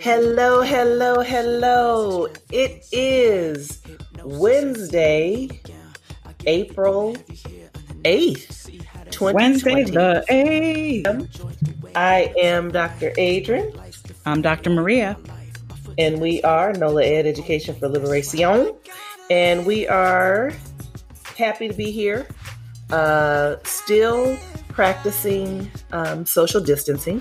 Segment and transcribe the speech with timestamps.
[0.00, 2.28] Hello, hello, hello.
[2.52, 3.82] It is
[4.22, 5.48] Wednesday,
[6.46, 7.16] April
[8.04, 9.34] 8th, 2020.
[9.34, 11.92] Wednesday the 8th.
[11.96, 13.12] I am Dr.
[13.18, 13.72] Adrian.
[14.24, 14.70] I'm Dr.
[14.70, 15.16] Maria.
[15.98, 18.72] And we are NOLA Ed Education for Liberation.
[19.30, 20.52] And we are
[21.36, 22.28] happy to be here.
[22.90, 24.38] Uh, still
[24.68, 27.20] practicing um, social distancing.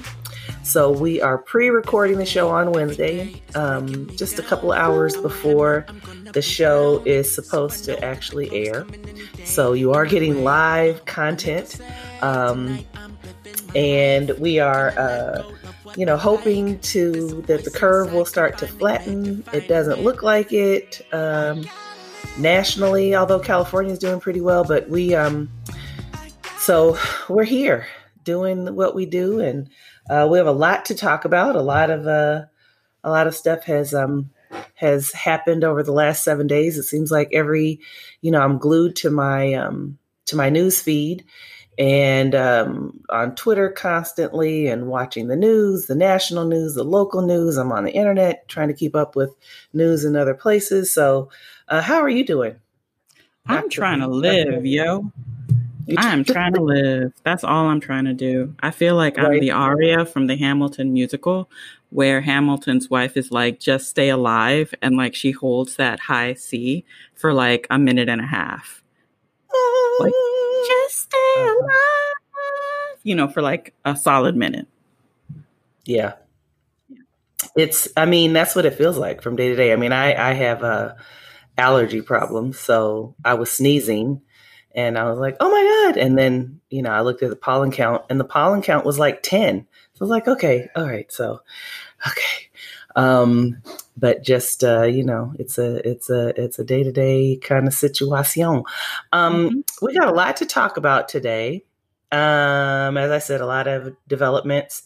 [0.65, 5.85] So we are pre-recording the show on Wednesday, um, just a couple hours before
[6.33, 8.87] the show is supposed to actually air.
[9.43, 11.79] So you are getting live content,
[12.23, 12.79] um,
[13.75, 15.43] and we are, uh,
[15.95, 19.43] you know, hoping to that the curve will start to flatten.
[19.53, 21.63] It doesn't look like it um,
[22.39, 24.63] nationally, although California is doing pretty well.
[24.63, 25.47] But we, um,
[26.57, 26.97] so
[27.29, 27.85] we're here
[28.23, 29.69] doing what we do and
[30.09, 31.55] uh, we have a lot to talk about.
[31.55, 32.45] A lot of uh,
[33.03, 34.29] a lot of stuff has um,
[34.75, 36.77] has happened over the last seven days.
[36.77, 37.79] It seems like every,
[38.21, 41.23] you know, I'm glued to my um, to my news feed
[41.77, 47.57] and um, on Twitter constantly and watching the news, the national news, the local news.
[47.57, 49.35] I'm on the internet trying to keep up with
[49.73, 50.93] news in other places.
[50.93, 51.29] So,
[51.67, 52.55] uh, how are you doing?
[53.47, 55.11] I'm trying to live, yo.
[55.97, 57.13] I'm trying to live.
[57.23, 58.55] That's all I'm trying to do.
[58.61, 61.49] I feel like I'm the aria from the Hamilton musical
[61.89, 64.73] where Hamilton's wife is like, just stay alive.
[64.81, 68.83] And like she holds that high C for like a minute and a half.
[69.99, 70.13] Like,
[70.67, 71.63] just stay uh-huh.
[71.63, 72.99] alive.
[73.03, 74.67] You know, for like a solid minute.
[75.85, 76.13] Yeah.
[77.55, 79.71] It's, I mean, that's what it feels like from day to day.
[79.71, 80.97] I mean, I, I have a
[81.57, 82.51] allergy problem.
[82.53, 84.21] So I was sneezing
[84.75, 85.97] and I was like, oh my God.
[85.97, 88.99] And then, you know, I looked at the pollen count and the pollen count was
[88.99, 89.65] like 10.
[89.93, 91.09] So I was like, okay, all right.
[91.11, 91.41] So,
[92.07, 92.49] okay.
[92.97, 93.61] Um,
[93.97, 97.67] but just, uh, you know, it's a, it's a, it's a day to day kind
[97.67, 98.63] of situation.
[99.13, 99.85] Um, mm-hmm.
[99.85, 101.63] we got a lot to talk about today.
[102.11, 104.83] Um, as I said, a lot of developments.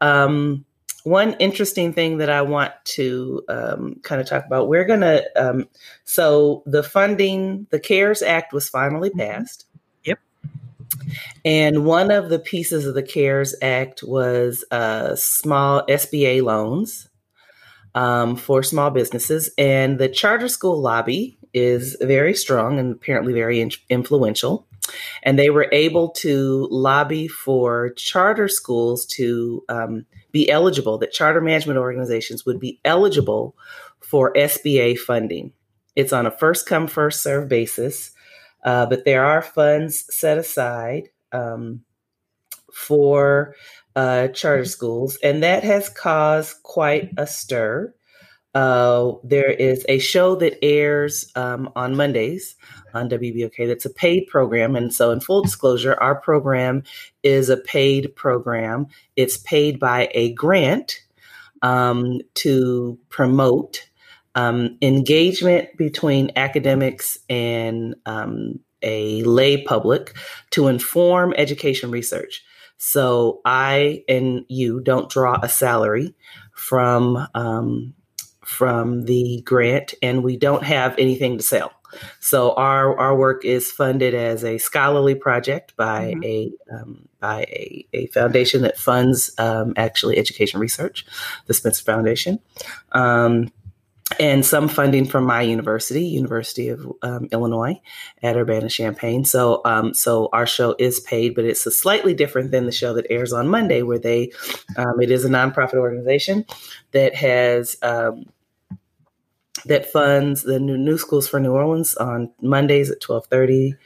[0.00, 0.64] Um,
[1.04, 5.24] one interesting thing that I want to um, kind of talk about, we're going to,
[5.36, 5.68] um,
[6.04, 9.20] so the funding, the CARES Act was finally mm-hmm.
[9.20, 9.66] passed.
[10.04, 10.18] Yep.
[11.44, 17.08] And one of the pieces of the CARES Act was uh, small SBA loans
[17.94, 19.50] um, for small businesses.
[19.58, 24.66] And the charter school lobby is very strong and apparently very in- influential.
[25.22, 31.40] And they were able to lobby for charter schools to um, be eligible, that charter
[31.40, 33.56] management organizations would be eligible
[34.00, 35.52] for SBA funding.
[35.94, 38.10] It's on a first come, first serve basis,
[38.64, 41.82] uh, but there are funds set aside um,
[42.72, 43.54] for
[43.94, 47.94] uh, charter schools, and that has caused quite a stir.
[48.54, 52.54] Uh, there is a show that airs um, on Mondays
[52.92, 54.76] on WBOK that's a paid program.
[54.76, 56.82] And so, in full disclosure, our program
[57.22, 58.88] is a paid program.
[59.16, 61.00] It's paid by a grant
[61.62, 63.88] um, to promote
[64.34, 70.14] um, engagement between academics and um, a lay public
[70.50, 72.44] to inform education research.
[72.76, 76.14] So, I and you don't draw a salary
[76.52, 77.94] from um,
[78.44, 81.72] from the grant, and we don't have anything to sell.
[82.20, 86.24] So our our work is funded as a scholarly project by mm-hmm.
[86.24, 91.06] a um, by a, a, foundation that funds um, actually education research,
[91.46, 92.40] the Spencer Foundation.
[92.92, 93.52] Um,
[94.18, 97.80] and some funding from my university, University of um, Illinois,
[98.22, 99.24] at Urbana Champaign.
[99.24, 102.94] So, um, so our show is paid, but it's a slightly different than the show
[102.94, 104.32] that airs on Monday, where they,
[104.76, 106.44] um, it is a nonprofit organization
[106.92, 108.24] that has um,
[109.64, 113.76] that funds the new New Schools for New Orleans on Mondays at twelve thirty.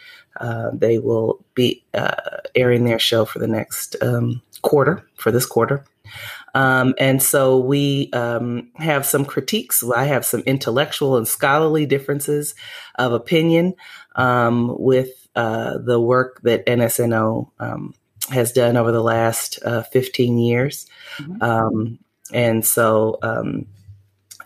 [0.40, 5.46] Uh, they will be uh, airing their show for the next um, quarter, for this
[5.46, 5.84] quarter.
[6.56, 9.84] Um, and so we um, have some critiques.
[9.84, 12.54] I have some intellectual and scholarly differences
[12.94, 13.74] of opinion
[14.14, 17.94] um, with uh, the work that NSNO um,
[18.30, 20.86] has done over the last uh, 15 years.
[21.18, 21.42] Mm-hmm.
[21.42, 21.98] Um,
[22.32, 23.18] and so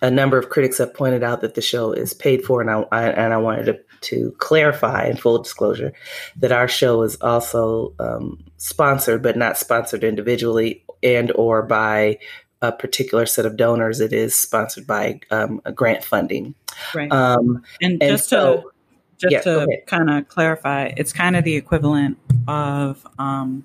[0.02, 2.84] a number of critics have pointed out that the show is paid for, and I,
[2.90, 5.92] I and I wanted to, to, clarify in full disclosure
[6.36, 12.18] that our show is also um, sponsored, but not sponsored individually and or by
[12.62, 14.00] a particular set of donors.
[14.00, 16.54] It is sponsored by um, grant funding.
[16.94, 17.10] Right.
[17.10, 18.70] Um, and, and, just so, to
[19.18, 22.18] just yeah, to kind of clarify, it's kind of the equivalent
[22.48, 23.64] of, um,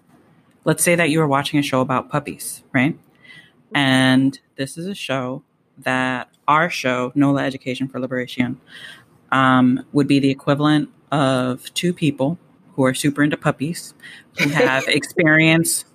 [0.66, 2.98] let's say that you were watching a show about puppies, right?
[3.74, 5.44] And this is a show
[5.80, 8.60] that our show, NOLA Education for Liberation,
[9.32, 12.38] um, would be the equivalent of two people
[12.74, 13.94] who are super into puppies,
[14.38, 15.86] who have experience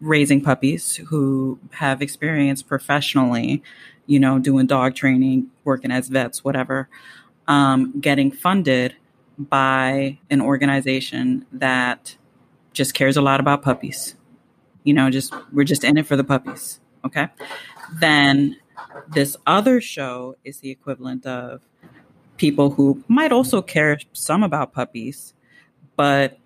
[0.00, 3.62] raising puppies, who have experience professionally,
[4.06, 6.88] you know, doing dog training, working as vets, whatever,
[7.48, 8.94] um, getting funded
[9.38, 12.16] by an organization that
[12.72, 14.14] just cares a lot about puppies.
[14.84, 16.80] You know, just we're just in it for the puppies.
[17.04, 17.28] Okay.
[18.00, 18.56] Then
[19.08, 21.60] this other show is the equivalent of
[22.40, 25.34] people who might also care some about puppies,
[25.94, 26.38] but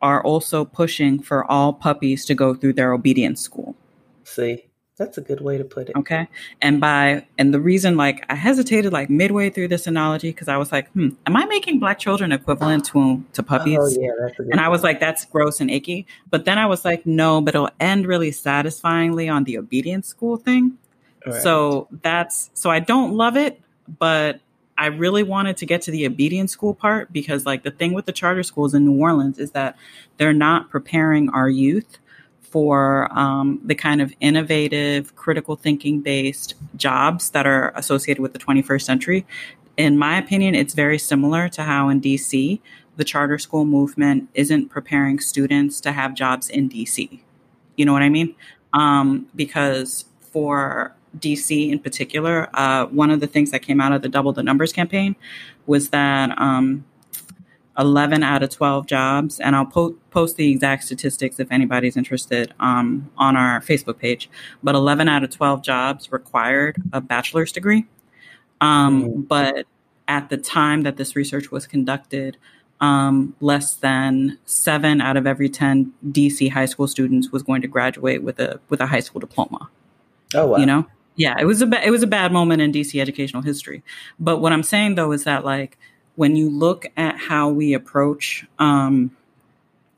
[0.00, 3.76] are also pushing for all puppies to go through their obedience school.
[4.24, 4.64] See,
[4.96, 5.96] that's a good way to put it.
[5.96, 6.28] Okay.
[6.62, 10.56] And by, and the reason like I hesitated like midway through this analogy, because I
[10.56, 13.78] was like, hmm, am I making black children equivalent to, to puppies?
[13.78, 16.06] Oh, yeah, that's a good and I was like, that's gross and icky.
[16.30, 20.38] But then I was like, no, but it'll end really satisfyingly on the obedience school
[20.38, 20.78] thing.
[21.26, 21.42] Right.
[21.42, 23.60] So that's, so I don't love it,
[23.98, 24.40] but
[24.76, 28.06] I really wanted to get to the obedience school part because, like, the thing with
[28.06, 29.76] the charter schools in New Orleans is that
[30.16, 31.98] they're not preparing our youth
[32.40, 38.38] for um, the kind of innovative, critical thinking based jobs that are associated with the
[38.38, 39.26] 21st century.
[39.76, 42.60] In my opinion, it's very similar to how in DC,
[42.96, 47.20] the charter school movement isn't preparing students to have jobs in DC.
[47.76, 48.34] You know what I mean?
[48.72, 54.02] Um, because for DC in particular, uh, one of the things that came out of
[54.02, 55.16] the Double the Numbers campaign
[55.66, 56.84] was that um,
[57.78, 62.54] 11 out of 12 jobs, and I'll po- post the exact statistics if anybody's interested
[62.60, 64.30] um, on our Facebook page,
[64.62, 67.86] but 11 out of 12 jobs required a bachelor's degree.
[68.60, 69.28] Um, mm.
[69.28, 69.66] But
[70.06, 72.36] at the time that this research was conducted,
[72.80, 77.68] um, less than seven out of every 10 DC high school students was going to
[77.68, 79.70] graduate with a with a high school diploma.
[80.34, 80.58] Oh wow!
[80.58, 83.42] You know, yeah, it was a ba- it was a bad moment in DC educational
[83.42, 83.82] history.
[84.18, 85.78] But what I'm saying though is that like
[86.16, 89.16] when you look at how we approach um,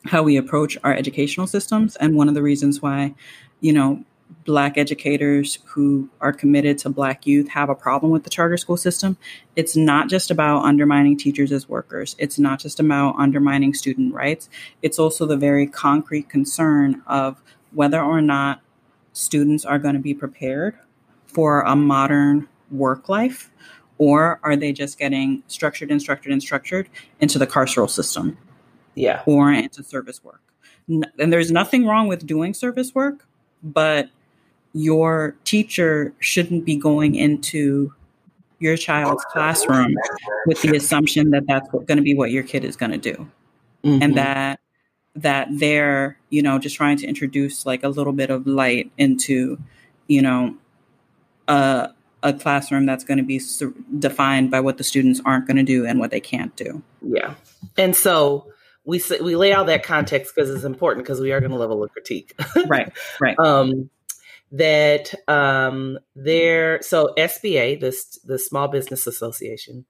[0.04, 3.14] how we approach our educational systems, and one of the reasons why
[3.60, 4.04] you know
[4.44, 8.76] black educators who are committed to black youth have a problem with the charter school
[8.76, 9.16] system
[9.54, 14.48] it's not just about undermining teachers as workers it's not just about undermining student rights
[14.82, 17.40] it's also the very concrete concern of
[17.72, 18.60] whether or not
[19.12, 20.76] students are going to be prepared
[21.26, 23.50] for a modern work life,
[23.98, 26.88] or are they just getting structured and structured and structured
[27.20, 28.36] into the carceral system?
[28.94, 29.22] Yeah.
[29.26, 30.40] Or into service work.
[30.88, 33.26] And there's nothing wrong with doing service work,
[33.62, 34.08] but
[34.72, 37.92] your teacher shouldn't be going into
[38.58, 39.94] your child's classroom
[40.46, 43.28] with the assumption that that's going to be what your kid is going to do.
[43.84, 44.02] Mm-hmm.
[44.02, 44.60] And that
[45.14, 49.58] that they're, you know, just trying to introduce like a little bit of light into,
[50.08, 50.54] you know,
[51.48, 51.90] a,
[52.22, 53.40] a classroom that's going to be
[53.98, 56.82] defined by what the students aren't going to do and what they can't do.
[57.02, 57.34] Yeah.
[57.76, 58.46] And so
[58.84, 61.82] we we lay out that context because it's important because we are going to level
[61.82, 62.34] a critique.
[62.66, 62.92] right.
[63.20, 63.38] Right.
[63.38, 63.90] Um,
[64.52, 69.84] that um, there, so SBA, this the Small Business Association,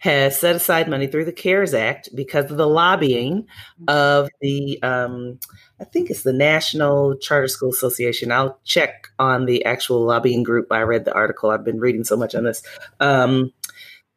[0.00, 3.46] has set aside money through the CARES Act because of the lobbying
[3.88, 5.38] of the, um,
[5.82, 8.30] I think it's the National Charter School Association.
[8.30, 10.70] I'll check on the actual lobbying group.
[10.70, 11.50] I read the article.
[11.50, 12.62] I've been reading so much on this.
[13.00, 13.52] Um,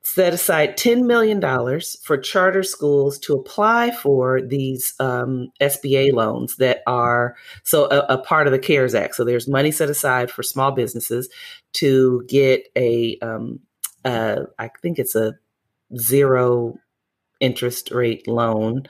[0.03, 1.41] set aside $10 million
[2.03, 8.17] for charter schools to apply for these um, SBA loans that are so a, a,
[8.19, 9.15] part of the CARES Act.
[9.15, 11.27] So there's money set aside for small businesses
[11.73, 13.59] to get a um,
[14.05, 15.33] uh, I think it's a
[15.97, 16.77] zero
[17.39, 18.83] interest rate loan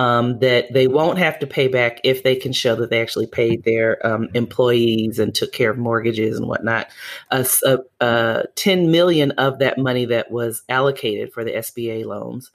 [0.00, 3.26] um, that they won't have to pay back if they can show that they actually
[3.26, 6.88] paid their um, employees and took care of mortgages and whatnot.
[7.30, 12.50] Uh, uh, uh, 10 million of that money that was allocated for the SBA loans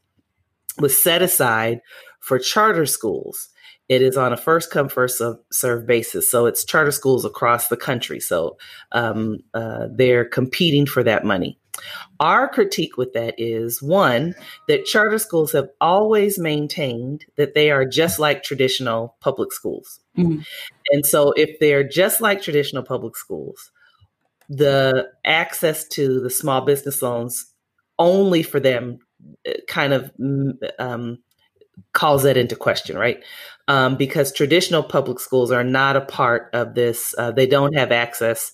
[0.79, 1.81] was set aside
[2.19, 3.49] for charter schools.
[3.89, 5.21] It is on a first come, first
[5.51, 6.31] serve basis.
[6.31, 8.19] So it's charter schools across the country.
[8.19, 8.57] So
[8.91, 11.59] um, uh, they're competing for that money.
[12.19, 14.35] Our critique with that is one,
[14.67, 19.99] that charter schools have always maintained that they are just like traditional public schools.
[20.17, 20.41] Mm-hmm.
[20.91, 23.71] And so, if they're just like traditional public schools,
[24.49, 27.45] the access to the small business loans
[27.97, 28.99] only for them
[29.47, 31.19] uh, kind of mm, um,
[31.93, 33.23] calls that into question, right?
[33.67, 37.91] Um, because traditional public schools are not a part of this, uh, they don't have
[37.91, 38.51] access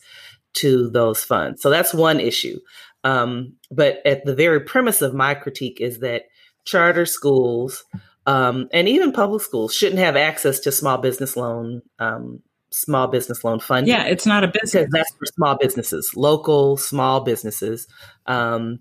[0.54, 1.62] to those funds.
[1.62, 2.60] So that's one issue.
[3.04, 6.26] Um, but at the very premise of my critique is that
[6.66, 7.84] charter schools
[8.28, 12.42] um, and even public schools shouldn't have access to small business loan um,
[12.72, 13.94] small business loan funding.
[13.94, 14.88] Yeah, it's not a business.
[14.92, 17.88] That's for small businesses, local small businesses.
[18.26, 18.80] Um,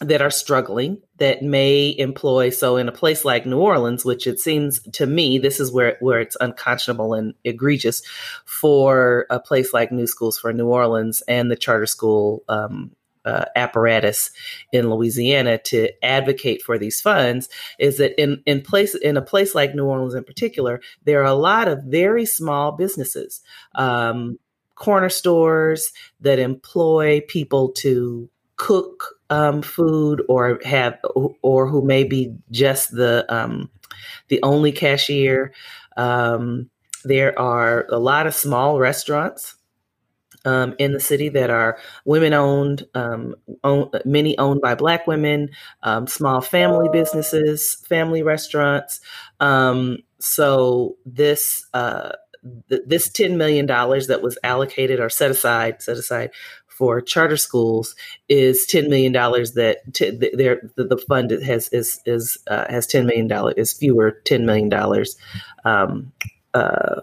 [0.00, 4.38] that are struggling that may employ so in a place like New Orleans which it
[4.38, 8.02] seems to me this is where where it's unconscionable and egregious
[8.44, 12.92] for a place like New Schools for New Orleans and the charter school um,
[13.28, 14.30] uh, apparatus
[14.72, 19.54] in Louisiana to advocate for these funds is that in in place in a place
[19.54, 23.42] like New Orleans in particular there are a lot of very small businesses
[23.74, 24.38] um,
[24.76, 30.98] corner stores that employ people to cook um, food or have
[31.42, 33.68] or who may be just the um,
[34.28, 35.52] the only cashier.
[35.96, 36.70] Um,
[37.04, 39.57] there are a lot of small restaurants
[40.44, 45.50] um, in the city that are women owned, um, own, many owned by Black women,
[45.82, 49.00] um, small family businesses, family restaurants.
[49.40, 52.12] Um, so this uh,
[52.68, 56.30] th- this ten million dollars that was allocated or set aside set aside
[56.66, 57.96] for charter schools
[58.28, 59.52] is ten million dollars.
[59.52, 64.12] That t- the, the fund has is is uh, has ten million dollars is fewer
[64.24, 65.16] ten million dollars
[65.64, 66.12] um,
[66.54, 67.00] uh,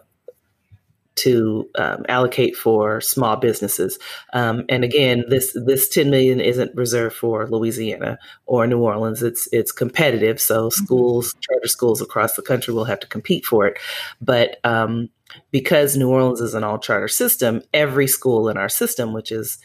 [1.25, 3.97] to um, allocate for small businesses.
[4.33, 9.23] Um, and again, this this ten million isn't reserved for Louisiana or New Orleans.
[9.23, 10.83] It's it's competitive, so mm-hmm.
[10.83, 11.39] schools, mm-hmm.
[11.41, 13.79] charter schools across the country will have to compete for it.
[14.21, 15.09] But um,
[15.51, 19.57] because New Orleans is an all charter system, every school in our system, which is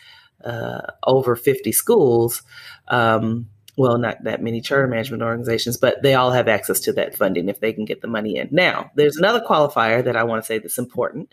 [0.42, 2.42] uh, over 50 schools,
[2.88, 7.14] um, well, not that many charter management organizations, but they all have access to that
[7.14, 8.48] funding if they can get the money in.
[8.50, 11.32] Now, there's another qualifier that I want to say that's important.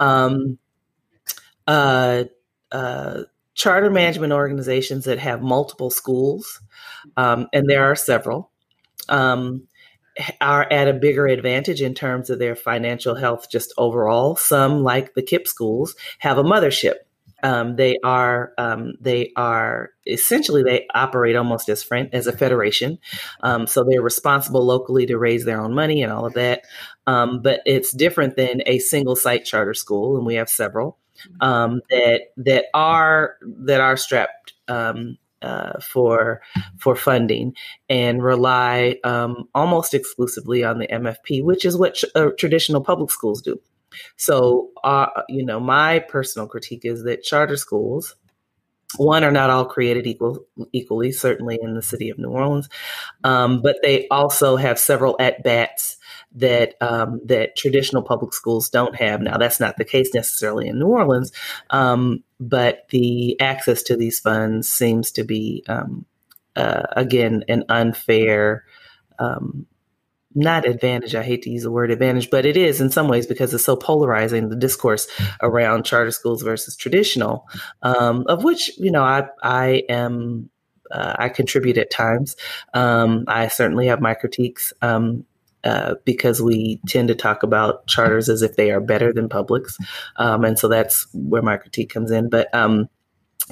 [0.00, 0.58] Um,
[1.66, 2.24] uh,
[2.72, 3.22] uh,
[3.54, 6.60] charter management organizations that have multiple schools,
[7.16, 8.50] um, and there are several,
[9.08, 9.66] um,
[10.40, 14.36] are at a bigger advantage in terms of their financial health just overall.
[14.36, 16.96] Some, like the KIPP schools, have a mothership.
[17.44, 22.98] Um, they are um, they are essentially they operate almost as friend as a federation,
[23.42, 26.62] um, so they're responsible locally to raise their own money and all of that.
[27.06, 30.98] Um, but it's different than a single site charter school, and we have several
[31.40, 36.40] um, that that are that are strapped um, uh, for
[36.78, 37.54] for funding
[37.88, 43.42] and rely um, almost exclusively on the MFP, which is what uh, traditional public schools
[43.42, 43.60] do.
[44.16, 48.16] So, uh, you know, my personal critique is that charter schools,
[48.96, 52.68] one, are not all created equal equally, certainly in the city of New Orleans,
[53.24, 55.96] um, but they also have several at bats
[56.36, 59.20] that um, that traditional public schools don't have.
[59.20, 61.32] Now, that's not the case necessarily in New Orleans,
[61.70, 66.04] um, but the access to these funds seems to be um,
[66.56, 68.64] uh, again an unfair.
[69.18, 69.66] Um,
[70.34, 71.14] not advantage.
[71.14, 73.64] I hate to use the word advantage, but it is in some ways because it's
[73.64, 75.06] so polarizing the discourse
[75.40, 77.46] around charter schools versus traditional,
[77.82, 80.50] um, of which you know I I am
[80.90, 82.36] uh, I contribute at times.
[82.72, 84.72] Um, I certainly have my critiques.
[84.82, 85.24] Um,
[85.62, 89.78] uh, because we tend to talk about charters as if they are better than publics,
[90.16, 92.28] um, and so that's where my critique comes in.
[92.28, 92.90] But um,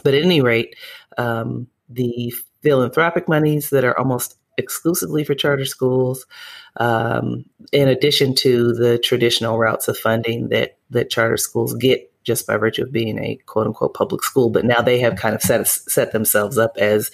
[0.04, 0.76] but at any rate,
[1.16, 6.26] um, the philanthropic monies that are almost exclusively for charter schools,
[6.76, 12.46] um, in addition to the traditional routes of funding that that charter schools get just
[12.46, 14.50] by virtue of being a quote unquote public school.
[14.50, 17.10] But now they have kind of set set themselves up as,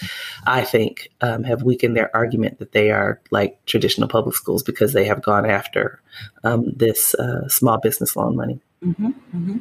[0.47, 4.93] I think, um, have weakened their argument that they are like traditional public schools because
[4.93, 6.01] they have gone after
[6.45, 8.61] um, this uh, small business loan money.
[8.85, 9.59] Mm-hmm, mm-hmm.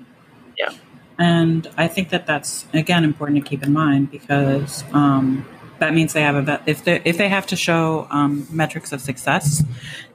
[0.57, 0.73] Yeah,
[1.17, 4.83] and I think that that's again important to keep in mind because.
[4.93, 5.45] Um,
[5.79, 9.01] that means they have a if they if they have to show um, metrics of
[9.01, 9.63] success,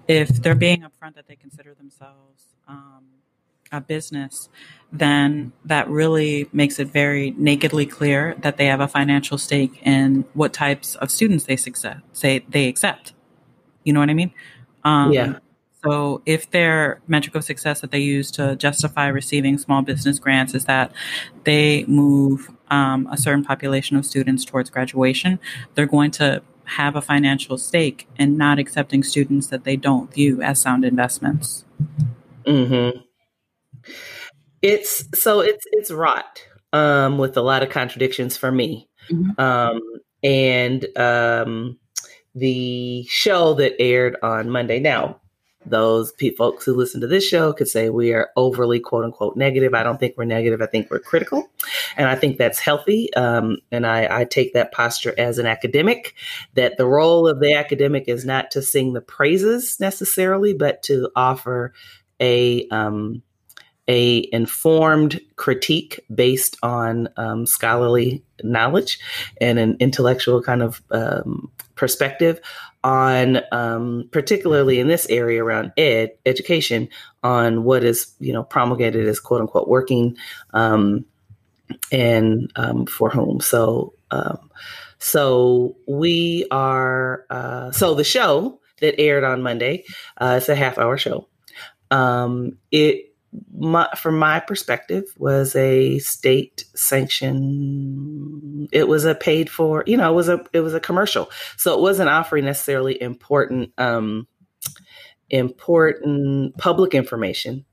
[0.08, 3.04] if they're being upfront that they consider themselves um,
[3.70, 4.48] a business,
[4.92, 10.24] then that really makes it very nakedly clear that they have a financial stake in
[10.34, 13.14] what types of students they success, say they accept.
[13.84, 14.32] You know what I mean?
[14.84, 15.38] Um, yeah.
[15.84, 20.54] So, if their metric of success that they use to justify receiving small business grants
[20.54, 20.92] is that
[21.42, 25.38] they move um, a certain population of students towards graduation,
[25.74, 30.40] they're going to have a financial stake in not accepting students that they don't view
[30.40, 31.64] as sound investments.
[32.46, 32.98] Mm-hmm.
[34.62, 39.38] It's so it's it's rot um, with a lot of contradictions for me, mm-hmm.
[39.40, 39.80] um,
[40.22, 41.78] and um,
[42.34, 44.78] the show that aired on Monday.
[44.78, 45.20] Now,
[45.64, 49.74] those folks who listen to this show could say we are overly quote unquote negative.
[49.74, 50.60] I don't think we're negative.
[50.60, 51.48] I think we're critical.
[51.96, 53.12] And I think that's healthy.
[53.14, 56.14] Um, and I, I, take that posture as an academic
[56.54, 61.10] that the role of the academic is not to sing the praises necessarily, but to
[61.14, 61.72] offer
[62.20, 63.22] a, um,
[63.88, 68.98] a informed critique based on um, scholarly knowledge
[69.40, 72.40] and an intellectual kind of um, perspective
[72.84, 76.88] on um, particularly in this area around ed education
[77.22, 80.16] on what is you know promulgated as quote unquote working
[80.52, 81.04] um,
[81.90, 84.50] and um, for whom so um,
[84.98, 89.84] so we are uh, so the show that aired on monday
[90.18, 91.26] uh, it's a half hour show
[91.90, 93.12] um, it
[93.54, 98.51] my, from my perspective, was a state sanction.
[98.72, 101.74] It was a paid for, you know, it was a it was a commercial, so
[101.74, 104.26] it wasn't offering necessarily important um,
[105.30, 107.64] important public information.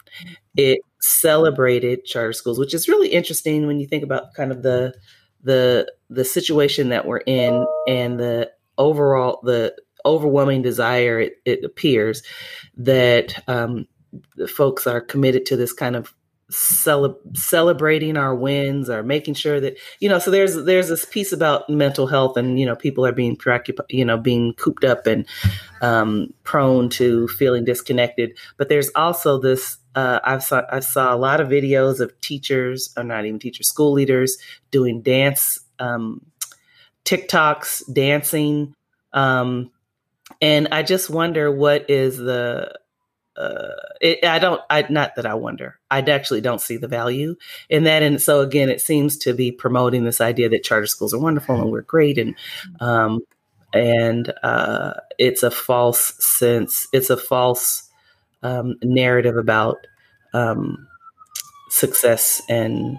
[0.56, 4.94] It celebrated charter schools, which is really interesting when you think about kind of the
[5.44, 12.24] the the situation that we're in and the overall the overwhelming desire it, it appears
[12.78, 13.86] that um,
[14.36, 16.14] the folks are committed to this kind of
[16.50, 21.32] cele- celebrating our wins or making sure that you know so there's there's this piece
[21.32, 25.06] about mental health and you know people are being preoccupied you know being cooped up
[25.06, 25.28] and
[25.82, 28.38] um, prone to feeling disconnected.
[28.58, 32.94] But there's also this uh, I've saw I saw a lot of videos of teachers
[32.98, 34.38] or not even teachers school leaders
[34.72, 36.26] doing dance um,
[37.06, 38.76] TikToks dancing.
[39.14, 39.72] Um,
[40.42, 42.78] and I just wonder what is the
[43.40, 47.36] uh, it, I don't, I, not that I wonder, I actually don't see the value
[47.70, 48.04] in that.
[48.04, 51.56] And so again, it seems to be promoting this idea that charter schools are wonderful
[51.56, 52.18] and we're great.
[52.18, 52.36] And,
[52.82, 53.22] um,
[53.74, 57.90] and, uh, it's a false sense, it's a false,
[58.44, 59.78] um, narrative about,
[60.34, 60.88] um,
[61.70, 62.98] success and,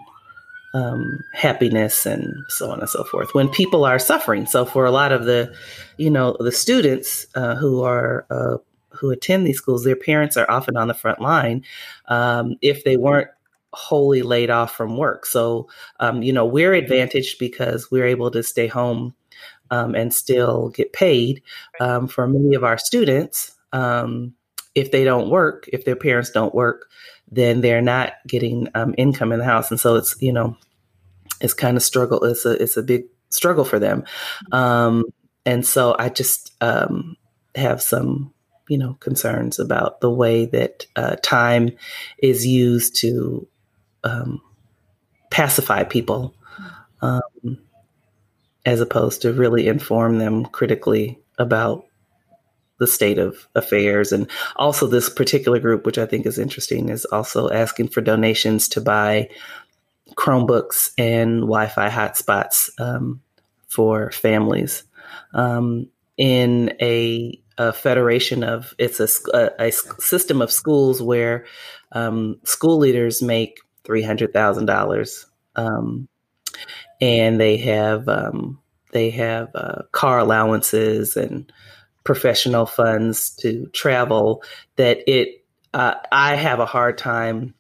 [0.73, 4.47] um, happiness and so on and so forth when people are suffering.
[4.47, 5.53] So for a lot of the,
[5.97, 8.59] you know, the students uh, who are uh,
[9.01, 11.65] who attend these schools, their parents are often on the front line
[12.09, 13.29] um, if they weren't
[13.73, 15.27] wholly laid off from work.
[15.27, 15.69] So,
[16.01, 19.15] um, you know, we're advantaged because we're able to stay home
[19.71, 21.43] um, and still get paid.
[21.81, 24.35] Um, for many of our students, um,
[24.75, 26.91] if they don't work, if their parents don't work,
[27.31, 30.57] then they're not getting um, income in the house, and so it's you know,
[31.41, 32.25] it's kind of struggle.
[32.25, 34.05] It's a it's a big struggle for them,
[34.53, 38.33] and so I just have some
[38.71, 41.71] you know concerns about the way that uh, time
[42.23, 43.47] is used to
[44.05, 44.41] um,
[45.31, 46.35] pacify people
[47.03, 47.59] um,
[48.65, 51.85] as opposed to really inform them critically about
[52.79, 54.13] the state of affairs.
[54.13, 58.69] And also this particular group which i think is interesting is also asking for donations
[58.69, 59.29] to buy
[60.15, 63.21] chromebooks and wi-fi hotspots um,
[63.69, 64.85] for families.
[65.35, 71.45] Um, in a a federation of it's a, a, system of schools where
[71.93, 75.27] um, school leaders make three hundred thousand um, dollars,
[77.01, 78.59] and they have um,
[78.93, 81.53] they have uh, car allowances and
[82.05, 84.43] professional funds to travel.
[84.77, 87.55] That it uh, I have a hard time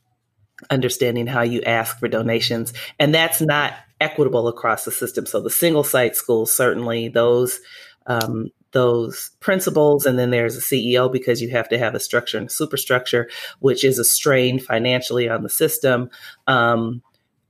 [0.70, 5.26] understanding how you ask for donations, and that's not equitable across the system.
[5.26, 7.60] So the single site schools certainly those
[8.06, 12.38] um, those principals and then there's a ceo because you have to have a structure
[12.38, 13.28] and a superstructure
[13.60, 16.10] which is a strain financially on the system
[16.46, 17.02] um,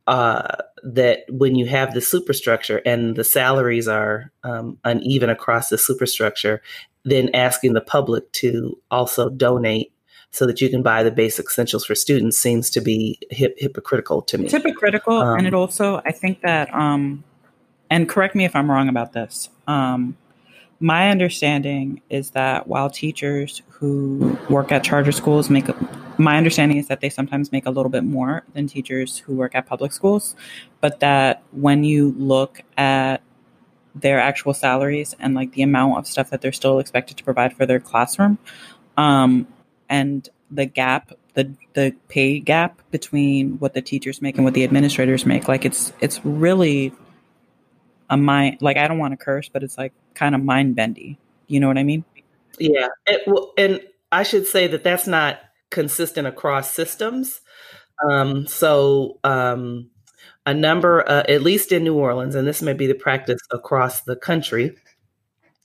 [0.07, 5.79] uh, that when you have the superstructure and the salaries are um, uneven across the
[5.79, 6.63] superstructure
[7.05, 9.93] then asking the public to also donate
[10.31, 14.23] so that you can buy the basic essentials for students seems to be hip- hypocritical
[14.23, 14.45] to me.
[14.45, 17.25] It's hypocritical, um, and it also I think that, um,
[17.91, 19.49] and correct me if I'm wrong about this.
[19.67, 20.17] Um,
[20.81, 25.67] my understanding is that while teachers who work at charter schools make,
[26.19, 29.55] my understanding is that they sometimes make a little bit more than teachers who work
[29.55, 30.35] at public schools,
[30.81, 33.19] but that when you look at
[33.95, 37.55] their actual salaries and like the amount of stuff that they're still expected to provide
[37.55, 38.39] for their classroom,
[38.97, 39.47] um,
[39.91, 44.65] and the gap, the the pay gap between what the teachers make and what the
[44.65, 46.93] administrators make, like it's it's really
[48.11, 51.19] a mind like I don't want to curse, but it's like kind of mind bendy.
[51.47, 52.05] You know what I mean?
[52.59, 53.81] Yeah, it, well, and
[54.13, 57.41] I should say that that's not consistent across systems.
[58.11, 59.91] Um, so um,
[60.45, 64.03] a number, uh, at least in New Orleans, and this may be the practice across
[64.03, 64.77] the country,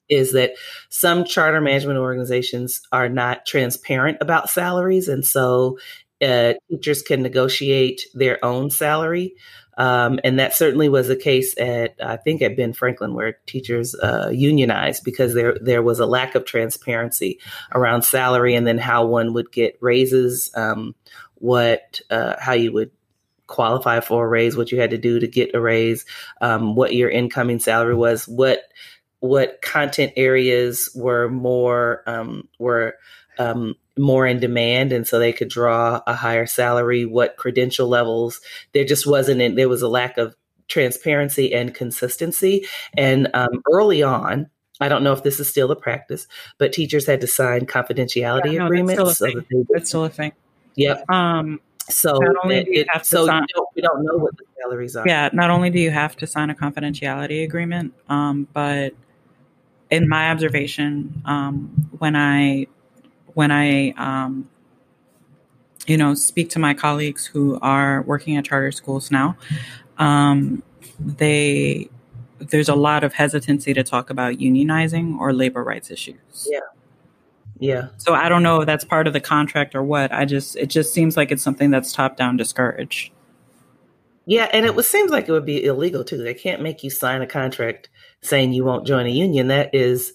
[0.09, 0.51] is that
[0.89, 5.79] some charter management organizations are not transparent about salaries, and so
[6.21, 9.33] uh, teachers can negotiate their own salary.
[9.77, 13.95] Um, and that certainly was the case at, I think, at Ben Franklin, where teachers
[13.95, 17.39] uh, unionized because there there was a lack of transparency
[17.73, 20.95] around salary and then how one would get raises, um,
[21.35, 22.91] what uh, how you would
[23.47, 26.05] qualify for a raise, what you had to do to get a raise,
[26.41, 28.61] um, what your incoming salary was, what
[29.19, 32.95] what content areas were more um, were
[33.37, 37.05] um, more in demand, and so they could draw a higher salary.
[37.05, 38.41] What credential levels?
[38.73, 39.55] There just wasn't.
[39.55, 40.35] There was a lack of
[40.67, 42.65] transparency and consistency.
[42.97, 44.49] And um, early on,
[44.81, 46.27] I don't know if this is still the practice,
[46.57, 49.01] but teachers had to sign confidentiality yeah, no, agreements.
[49.01, 50.33] That's still, so that that's still a thing.
[50.75, 51.09] Yep.
[51.09, 54.35] Um, so not only it, do you have to so sign, we don't know what
[54.37, 55.07] the salaries are.
[55.07, 58.93] Yeah, not only do you have to sign a confidentiality agreement, um, but
[59.91, 62.67] in my observation, um, when I
[63.35, 64.49] when I um,
[65.85, 69.37] you know speak to my colleagues who are working at charter schools now,
[69.99, 70.63] um,
[70.99, 71.89] they
[72.39, 76.47] there's a lot of hesitancy to talk about unionizing or labor rights issues.
[76.49, 76.59] Yeah.
[77.57, 77.87] Yeah.
[77.97, 80.11] So I don't know if that's part of the contract or what.
[80.11, 83.11] I just it just seems like it's something that's top down discouraged.
[84.27, 86.17] Yeah, and it was, seems like it would be illegal too.
[86.17, 87.89] They can't make you sign a contract
[88.21, 89.47] saying you won't join a union.
[89.47, 90.13] That is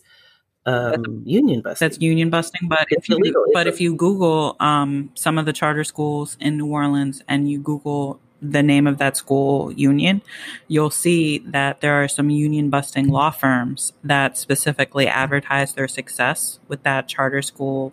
[0.66, 1.86] um, union busting.
[1.86, 2.68] That's union busting.
[2.68, 3.44] But it's if you illegal.
[3.52, 7.58] but if you Google um, some of the charter schools in New Orleans and you
[7.58, 10.22] Google the name of that school union,
[10.68, 16.58] you'll see that there are some union busting law firms that specifically advertise their success
[16.68, 17.92] with that charter school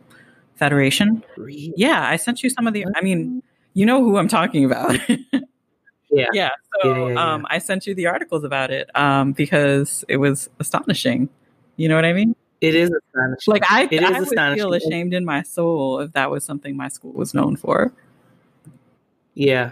[0.55, 1.23] federation.
[1.35, 1.73] Really?
[1.75, 4.97] Yeah, I sent you some of the, I mean, you know who I'm talking about.
[6.09, 6.27] yeah.
[6.33, 6.49] Yeah.
[6.81, 7.33] So yeah, yeah, yeah.
[7.33, 11.29] Um, I sent you the articles about it um, because it was astonishing.
[11.75, 12.35] You know what I mean?
[12.59, 13.51] It is astonishing.
[13.51, 16.87] Like I, it I would feel ashamed in my soul if that was something my
[16.87, 17.93] school was known for.
[19.35, 19.71] Yeah,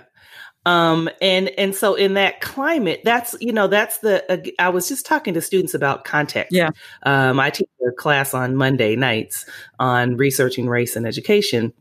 [0.65, 4.87] um, and and so in that climate, that's you know that's the uh, I was
[4.87, 6.53] just talking to students about context.
[6.53, 6.71] Yeah,
[7.03, 9.45] um, I teach a class on Monday nights
[9.79, 11.71] on researching race and education,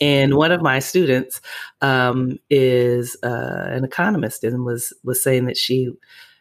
[0.00, 1.40] and one of my students
[1.80, 5.90] um, is uh, an economist and was was saying that she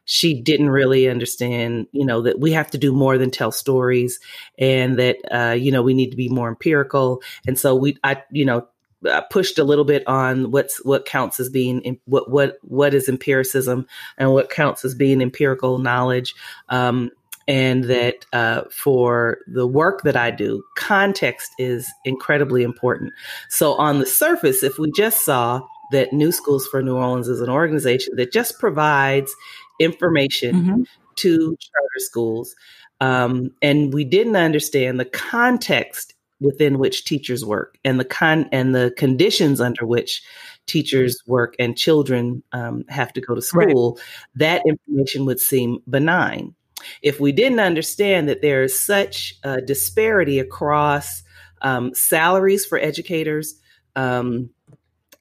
[0.06, 4.20] she didn't really understand, you know, that we have to do more than tell stories
[4.58, 7.22] and that, uh, you know, we need to be more empirical.
[7.48, 8.68] And so we, I, you know,
[9.06, 13.08] uh, pushed a little bit on what's what counts as being what what what is
[13.08, 13.86] empiricism
[14.18, 16.34] and what counts as being empirical knowledge
[16.70, 17.12] um,
[17.48, 23.14] and that uh, for the work that I do, context is incredibly important.
[23.50, 27.42] So, on the surface, if we just saw that New Schools for New Orleans is
[27.42, 29.36] an organization that just provides
[29.80, 30.82] information mm-hmm.
[31.16, 32.56] to charter schools,
[33.02, 38.76] um, and we didn't understand the context within which teachers work and the con and
[38.76, 40.22] the conditions under which
[40.66, 44.06] teachers work and children um, have to go to school, right.
[44.36, 46.54] that information would seem benign.
[47.02, 51.24] If we didn't understand that there is such a disparity across
[51.62, 53.60] um, salaries for educators,
[53.96, 54.50] um,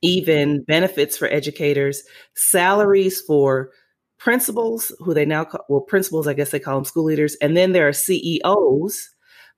[0.02, 2.02] even benefits for educators,
[2.34, 3.70] salaries for
[4.24, 7.54] principals, who they now call, well, principals, I guess they call them school leaders, and
[7.54, 9.10] then there are CEOs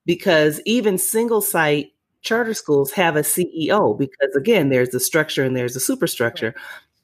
[0.05, 5.57] because even single site charter schools have a CEO because again there's a structure and
[5.57, 6.53] there's a superstructure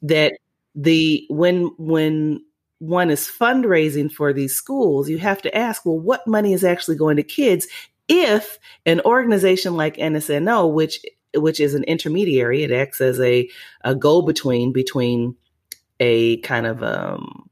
[0.01, 0.33] that
[0.75, 2.43] the when when
[2.79, 6.97] one is fundraising for these schools you have to ask well what money is actually
[6.97, 7.67] going to kids
[8.09, 10.99] if an organization like NSNO which
[11.35, 13.49] which is an intermediary it acts as a,
[13.85, 15.37] a go between between
[16.01, 17.49] a kind of um,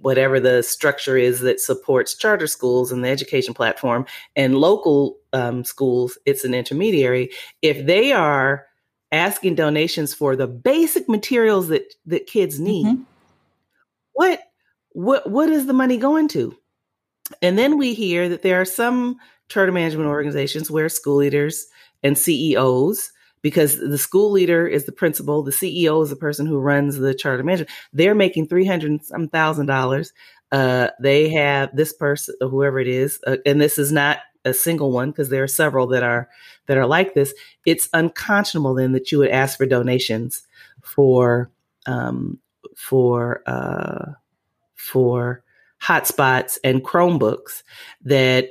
[0.00, 5.64] whatever the structure is that supports charter schools and the education platform and local um,
[5.64, 7.30] schools it's an intermediary
[7.62, 8.66] if they are
[9.12, 13.02] asking donations for the basic materials that that kids need mm-hmm.
[14.12, 14.40] what
[14.90, 16.56] what what is the money going to
[17.42, 19.16] and then we hear that there are some
[19.48, 21.66] charter management organizations where school leaders
[22.02, 26.58] and ceos because the school leader is the principal, the CEO is the person who
[26.58, 27.70] runs the charter management.
[27.92, 30.12] They're making three hundred some thousand dollars.
[30.52, 34.90] Uh, they have this person, whoever it is, uh, and this is not a single
[34.90, 36.28] one because there are several that are
[36.66, 37.34] that are like this.
[37.66, 40.46] It's unconscionable then that you would ask for donations
[40.82, 41.50] for
[41.86, 42.38] um,
[42.76, 44.12] for uh,
[44.74, 45.44] for
[45.82, 47.62] hotspots and Chromebooks
[48.02, 48.50] that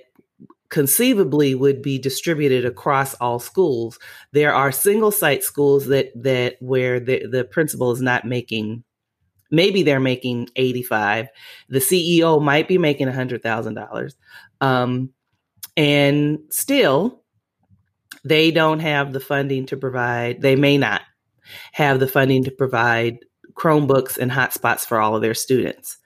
[0.70, 4.00] conceivably would be distributed across all schools.
[4.32, 8.84] There are single site schools that that where the, the principal is not making
[9.52, 11.28] maybe they're making 85.
[11.70, 14.14] The CEO might be making $100,000.
[14.62, 15.10] Um,
[15.76, 17.24] and still
[18.24, 21.02] they don't have the funding to provide they may not
[21.72, 23.20] have the funding to provide
[23.54, 25.98] Chromebooks and hotspots for all of their students.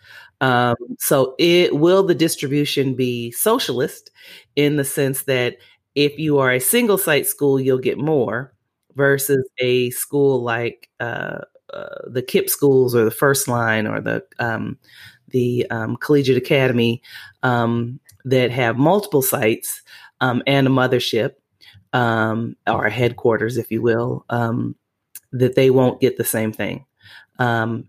[0.43, 4.11] Um, so, it will the distribution be socialist
[4.57, 5.57] in the sense that
[5.95, 8.53] if you are a single site school, you'll get more,
[8.95, 11.39] versus a school like uh,
[11.73, 14.77] uh, the KIPP schools or the First Line or the um,
[15.29, 17.01] the um, Collegiate Academy
[17.43, 19.81] um, that have multiple sites
[20.21, 21.33] um, and a mothership
[21.93, 24.25] um, or a headquarters, if you will,
[25.31, 26.85] that they won't get the same thing,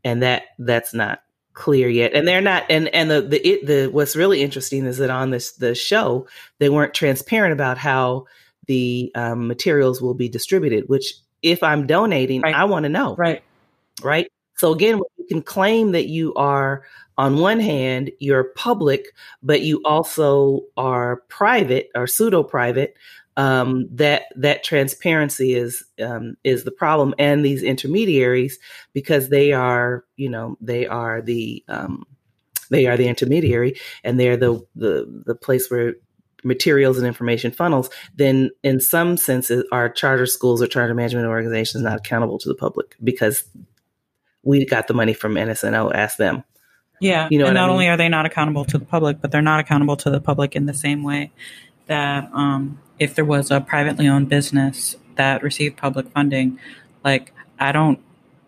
[0.05, 1.21] and that that's not
[1.55, 2.13] clear yet.
[2.15, 5.31] And they're not and and the the it, the what's really interesting is that on
[5.31, 6.27] this the show
[6.59, 8.27] they weren't transparent about how
[8.67, 12.55] the um, materials will be distributed which if i'm donating right.
[12.55, 13.15] i want to know.
[13.15, 13.43] Right.
[14.03, 14.31] Right?
[14.57, 16.83] So again you can claim that you are
[17.17, 19.07] on one hand you're public
[19.43, 22.97] but you also are private or pseudo private
[23.37, 28.59] um, that that transparency is um, is the problem, and these intermediaries
[28.93, 32.05] because they are you know they are the um,
[32.71, 35.95] they are the intermediary and they're the the the place where
[36.45, 37.91] materials and information funnels.
[38.17, 42.55] Then in some senses, our charter schools or charter management organizations not accountable to the
[42.55, 43.45] public because
[44.43, 45.95] we got the money from NSNO.
[45.95, 46.45] Ask them.
[47.01, 47.73] Yeah, you know, and not I mean?
[47.73, 50.55] only are they not accountable to the public, but they're not accountable to the public
[50.55, 51.33] in the same way
[51.87, 56.59] that um, if there was a privately owned business that received public funding,
[57.05, 58.01] like I don't,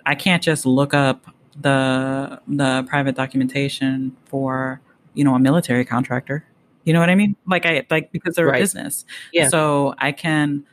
[0.05, 1.27] I can't just look up
[1.59, 4.81] the the private documentation for
[5.15, 6.45] you know a military contractor.
[6.85, 7.37] You know what I mean?
[7.47, 8.59] Like I like because they're right.
[8.59, 9.05] a business.
[9.33, 9.49] Yeah.
[9.49, 10.65] So I can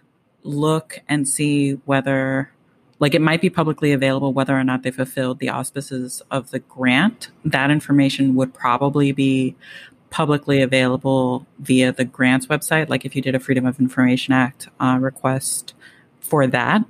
[0.44, 2.52] look and see whether
[3.00, 6.60] like it might be publicly available whether or not they fulfilled the auspices of the
[6.60, 7.30] grant.
[7.44, 9.56] That information would probably be
[10.14, 14.68] publicly available via the grants website, like if you did a Freedom of Information Act
[14.80, 15.74] uh, request
[16.20, 16.86] for that.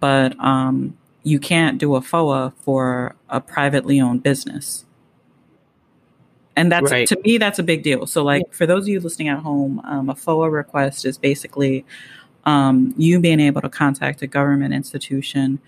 [0.00, 4.86] But um, you can't do a FOIA for a privately owned business.
[6.56, 7.06] And that's right.
[7.06, 8.06] to me, that's a big deal.
[8.06, 11.84] So, like for those of you listening at home, um, a FOIA request is basically
[12.46, 15.58] um, you being able to contact a government institution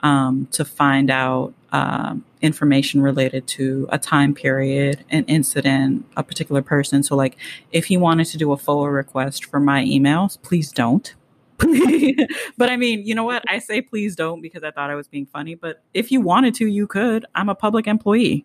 [0.00, 6.62] um, to find out um, information related to a time period, an incident, a particular
[6.62, 7.02] person.
[7.02, 7.36] So, like,
[7.72, 11.14] if you wanted to do a FOIA request for my emails, please don't.
[11.58, 13.42] but I mean, you know what?
[13.48, 15.54] I say please don't because I thought I was being funny.
[15.54, 17.24] But if you wanted to, you could.
[17.34, 18.44] I'm a public employee.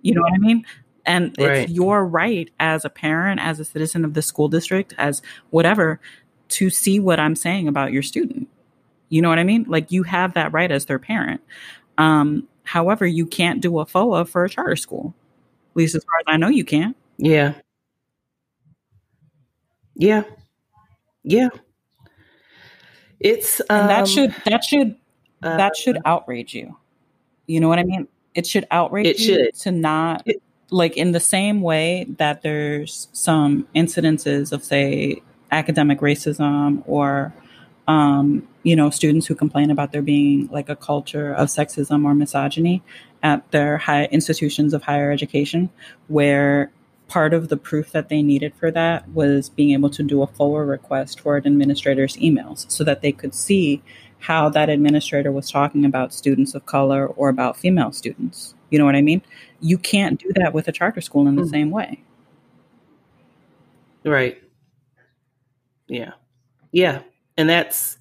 [0.00, 0.64] You know what I mean?
[1.04, 1.58] And right.
[1.58, 5.20] it's your right as a parent, as a citizen of the school district, as
[5.50, 6.00] whatever,
[6.50, 8.48] to see what I'm saying about your student.
[9.08, 9.66] You know what I mean?
[9.68, 11.42] Like you have that right as their parent.
[11.98, 15.14] Um, however, you can't do a FOIA for a charter school.
[15.72, 16.96] At least as far as I know, you can't.
[17.18, 17.52] Yeah.
[19.94, 20.22] Yeah.
[21.22, 21.50] Yeah.
[23.20, 24.96] It's um, and that um, should that should
[25.42, 26.74] uh, that should outrage you.
[27.46, 28.08] You know what I mean?
[28.34, 29.54] It should outrage it you should.
[29.60, 36.00] to not it, like in the same way that there's some incidences of say academic
[36.00, 37.34] racism or
[37.88, 42.14] um, you know, students who complain about there being like a culture of sexism or
[42.14, 42.82] misogyny
[43.22, 45.70] at their high institutions of higher education,
[46.08, 46.70] where
[47.08, 50.26] part of the proof that they needed for that was being able to do a
[50.26, 53.82] FOIA request for an administrator's emails so that they could see
[54.18, 58.54] how that administrator was talking about students of color or about female students.
[58.70, 59.20] You know what I mean?
[59.60, 61.50] You can't do that with a charter school in the mm.
[61.50, 62.02] same way.
[64.04, 64.40] Right.
[65.88, 66.12] Yeah.
[66.70, 67.02] Yeah
[67.36, 67.98] and that's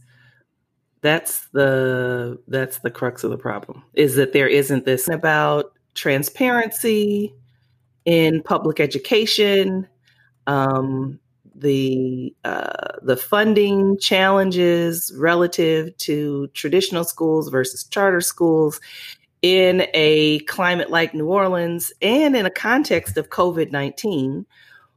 [1.02, 7.34] that's the that's the crux of the problem is that there isn't this about transparency
[8.06, 9.88] in public education
[10.48, 11.20] um,
[11.56, 18.80] the uh, the funding challenges relative to traditional schools versus charter schools
[19.42, 24.46] in a climate like New Orleans and in a context of COVID 19,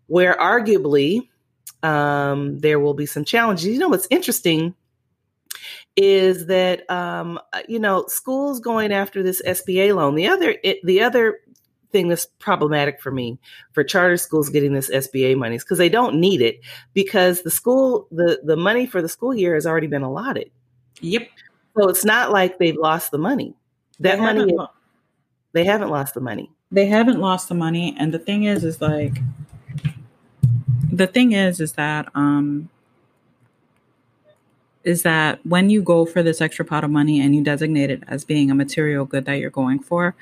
[0.07, 1.29] where arguably
[1.85, 3.67] um, there will be some challenges.
[3.67, 4.75] You know what's interesting
[5.97, 10.15] is that um, you know schools going after this SBA loan.
[10.15, 11.39] The other it, the other
[11.93, 13.39] thing that's problematic for me
[13.71, 16.59] for charter schools getting this SBA money is because they don't need it
[16.93, 20.51] because the school the the money for the school year has already been allotted.
[21.01, 21.29] Yep.
[21.79, 23.55] So it's not like they've lost the money.
[24.01, 24.71] That they money haven't
[25.53, 26.51] they haven't lost the money.
[26.73, 29.19] They haven't lost the money and the thing is is like
[30.97, 32.69] the thing is is that um
[34.85, 38.03] is that when you go for this extra pot of money and you designate it
[38.07, 40.15] as being a material good that you're going for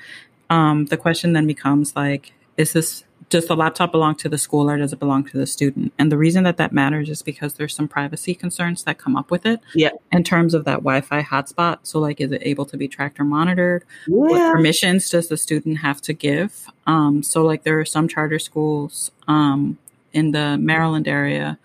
[0.49, 4.69] um the question then becomes like is this does the laptop belong to the school
[4.69, 5.91] or does it belong to the student?
[5.97, 9.31] And the reason that that matters is because there's some privacy concerns that come up
[9.31, 9.59] with it.
[9.73, 9.89] Yeah.
[10.11, 13.23] In terms of that Wi-Fi hotspot, so like, is it able to be tracked or
[13.23, 13.85] monitored?
[14.05, 14.15] Yeah.
[14.15, 16.67] What permissions does the student have to give?
[16.85, 19.79] Um, so like, there are some charter schools um,
[20.13, 21.57] in the Maryland area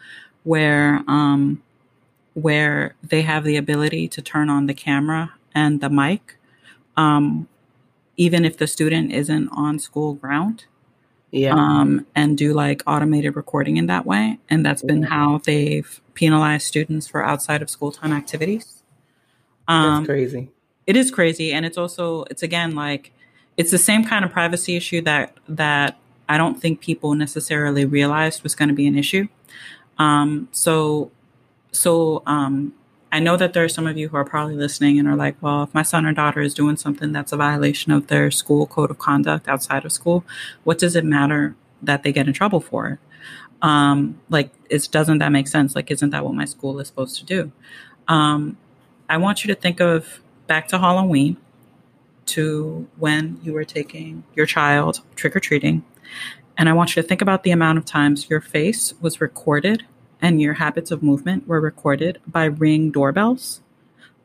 [0.44, 1.62] where um,
[2.34, 6.37] where they have the ability to turn on the camera and the mic,
[6.96, 7.48] um,
[8.16, 10.64] even if the student isn't on school ground.
[11.30, 11.54] Yeah.
[11.54, 14.38] Um, and do like automated recording in that way.
[14.48, 18.82] And that's been how they've penalized students for outside of school time activities.
[19.66, 20.48] Um, that's crazy.
[20.87, 21.52] It is crazy.
[21.52, 23.12] And it's also, it's again like,
[23.58, 25.98] it's the same kind of privacy issue that, that
[26.29, 29.29] I don't think people necessarily realized was going to be an issue.
[29.99, 31.11] Um, so
[31.73, 32.75] so um,
[33.11, 35.37] I know that there are some of you who are probably listening and are like,
[35.41, 38.67] well, if my son or daughter is doing something that's a violation of their school
[38.67, 40.25] code of conduct outside of school,
[40.64, 42.99] what does it matter that they get in trouble for it?
[43.62, 45.75] Um, like, it doesn't that make sense?
[45.75, 47.53] Like, isn't that what my school is supposed to do?
[48.07, 48.57] Um,
[49.09, 51.38] I want you to think of back to Halloween
[52.27, 55.83] to when you were taking your child trick or treating.
[56.57, 59.85] And I want you to think about the amount of times your face was recorded
[60.21, 63.61] and your habits of movement were recorded by ring doorbells.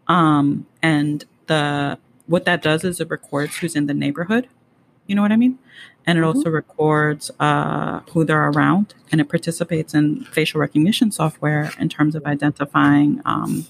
[0.08, 4.48] Um, and the what that does is it records who's in the neighborhood.
[5.08, 5.60] You know what I mean?
[6.06, 6.38] And it mm-hmm.
[6.38, 12.16] also records uh, who they're around, and it participates in facial recognition software in terms
[12.16, 13.68] of identifying, um,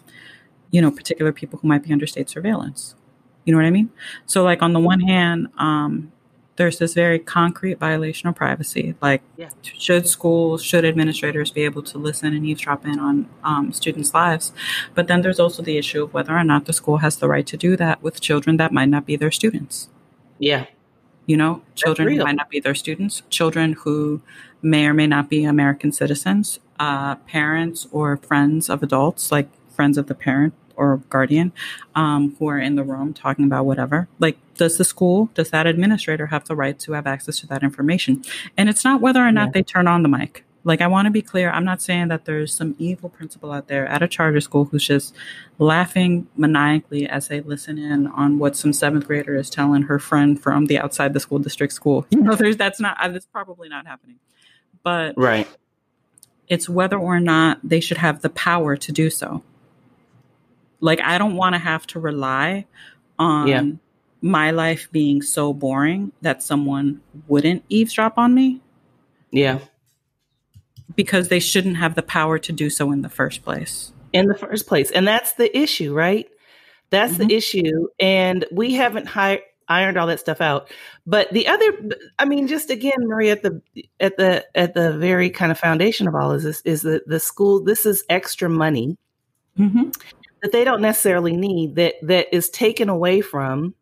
[0.71, 2.95] you know, particular people who might be under state surveillance.
[3.45, 3.89] You know what I mean?
[4.26, 6.12] So, like on the one hand, um,
[6.55, 8.95] there's this very concrete violation of privacy.
[9.01, 9.49] Like, yeah.
[9.61, 14.51] should schools, should administrators be able to listen and eavesdrop in on um, students' lives?
[14.93, 17.47] But then there's also the issue of whether or not the school has the right
[17.47, 19.89] to do that with children that might not be their students.
[20.37, 20.67] Yeah.
[21.25, 24.21] You know, children who might not be their students, children who
[24.61, 29.97] may or may not be American citizens, uh, parents or friends of adults, like friends
[29.97, 31.51] of the parent or guardian
[31.95, 34.07] um, who are in the room talking about whatever.
[34.19, 37.63] Like, does the school, does that administrator have the right to have access to that
[37.63, 38.23] information?
[38.57, 39.51] And it's not whether or not yeah.
[39.51, 40.43] they turn on the mic.
[40.65, 41.51] Like, I want to be clear.
[41.51, 44.88] I'm not saying that there's some evil principal out there at a charter school who's
[44.88, 45.13] just
[45.59, 50.41] laughing maniacally as they listen in on what some seventh grader is telling her friend
[50.41, 52.05] from the outside the school district school.
[52.12, 54.19] You know, there's that's not that's probably not happening.
[54.83, 55.47] But right,
[56.47, 59.43] it's whether or not they should have the power to do so.
[60.84, 62.65] Like I don't want to have to rely
[63.17, 63.63] on yeah.
[64.22, 68.60] my life being so boring that someone wouldn't eavesdrop on me.
[69.32, 69.60] Yeah.
[70.93, 73.93] Because they shouldn't have the power to do so in the first place.
[74.12, 74.91] In the first place.
[74.91, 76.28] And that's the issue, right?
[76.89, 77.28] That's mm-hmm.
[77.28, 77.88] the issue.
[77.98, 80.69] And we haven't hired ironed all that stuff out.
[81.08, 81.72] But the other,
[82.19, 83.62] I mean, just again, Marie, at the
[84.02, 87.22] at the at the very kind of foundation of all is this is that the
[87.22, 87.63] school.
[87.63, 88.98] This is extra money
[89.58, 89.89] mm-hmm
[90.43, 93.73] that they don't necessarily need that that is taken away from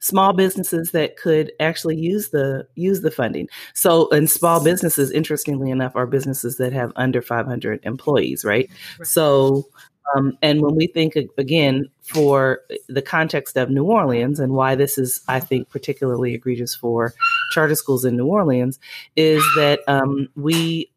[0.00, 3.48] small businesses that could actually use the use the funding.
[3.74, 8.70] So, and small businesses, interestingly enough, are businesses that have under 500 employees, right?
[8.98, 9.06] right.
[9.06, 9.68] So,
[10.16, 14.96] um, and when we think again for the context of New Orleans and why this
[14.96, 17.12] is, I think, particularly egregious for
[17.52, 18.78] charter schools in New Orleans,
[19.16, 20.90] is that um, we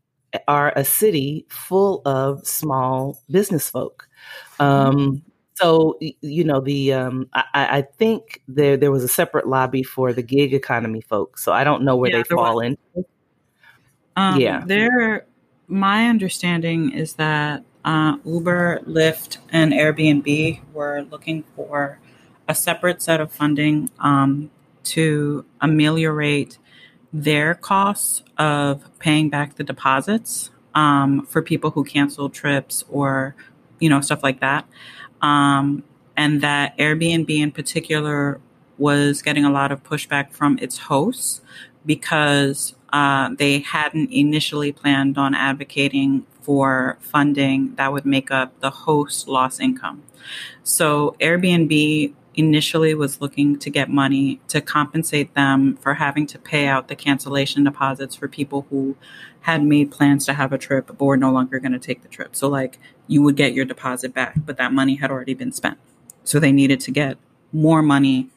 [0.48, 4.08] are a city full of small business folk.
[4.62, 5.24] Um,
[5.56, 10.14] so you know the um, I, I, think there there was a separate lobby for
[10.14, 11.44] the gig economy folks.
[11.44, 12.78] So I don't know where yeah, they fall in.
[14.16, 15.26] Um, yeah, there.
[15.68, 22.00] My understanding is that uh, Uber, Lyft, and Airbnb were looking for
[22.48, 24.52] a separate set of funding um,
[24.84, 26.58] to ameliorate
[27.14, 33.36] their costs of paying back the deposits um, for people who canceled trips or
[33.82, 34.66] you know, stuff like that.
[35.22, 35.84] Um,
[36.16, 38.40] and that Airbnb in particular
[38.78, 41.42] was getting a lot of pushback from its hosts
[41.86, 48.70] because uh, they hadn't initially planned on advocating for funding that would make up the
[48.70, 50.04] host loss income.
[50.64, 56.68] So Airbnb initially was looking to get money to compensate them for having to pay
[56.68, 58.96] out the cancellation deposits for people who
[59.42, 62.08] had made plans to have a trip but were no longer going to take the
[62.08, 62.36] trip.
[62.36, 62.80] So, like,
[63.12, 65.78] you would get your deposit back, but that money had already been spent.
[66.24, 67.18] So, they needed to get
[67.52, 68.30] more money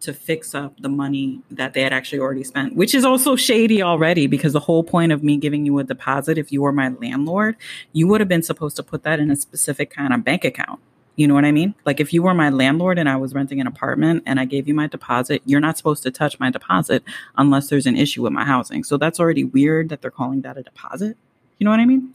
[0.00, 3.82] to fix up the money that they had actually already spent, which is also shady
[3.82, 6.88] already because the whole point of me giving you a deposit, if you were my
[6.88, 7.56] landlord,
[7.92, 10.80] you would have been supposed to put that in a specific kind of bank account
[11.16, 11.74] you know what I mean?
[11.84, 14.66] Like if you were my landlord and I was renting an apartment and I gave
[14.66, 17.04] you my deposit, you're not supposed to touch my deposit
[17.36, 18.82] unless there's an issue with my housing.
[18.82, 21.16] So that's already weird that they're calling that a deposit.
[21.58, 22.14] You know what I mean?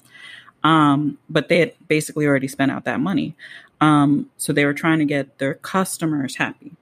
[0.68, 3.38] Um, but they had basically already spent out that money.
[3.80, 6.74] Um, so they were trying to get their customers happy.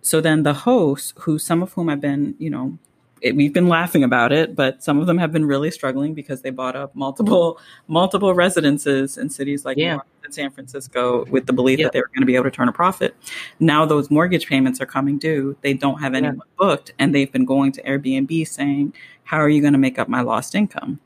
[0.00, 2.78] So then the hosts, who some of whom have been, you know,
[3.20, 6.40] it, we've been laughing about it, but some of them have been really struggling because
[6.40, 9.98] they bought up multiple multiple residences in cities like yeah.
[10.30, 12.72] San Francisco with the belief that they were going to be able to turn a
[12.72, 13.14] profit.
[13.60, 15.54] Now those mortgage payments are coming due.
[15.60, 16.54] They don't have anyone yeah.
[16.58, 20.08] booked, and they've been going to Airbnb saying, "How are you going to make up
[20.08, 20.98] my lost income?"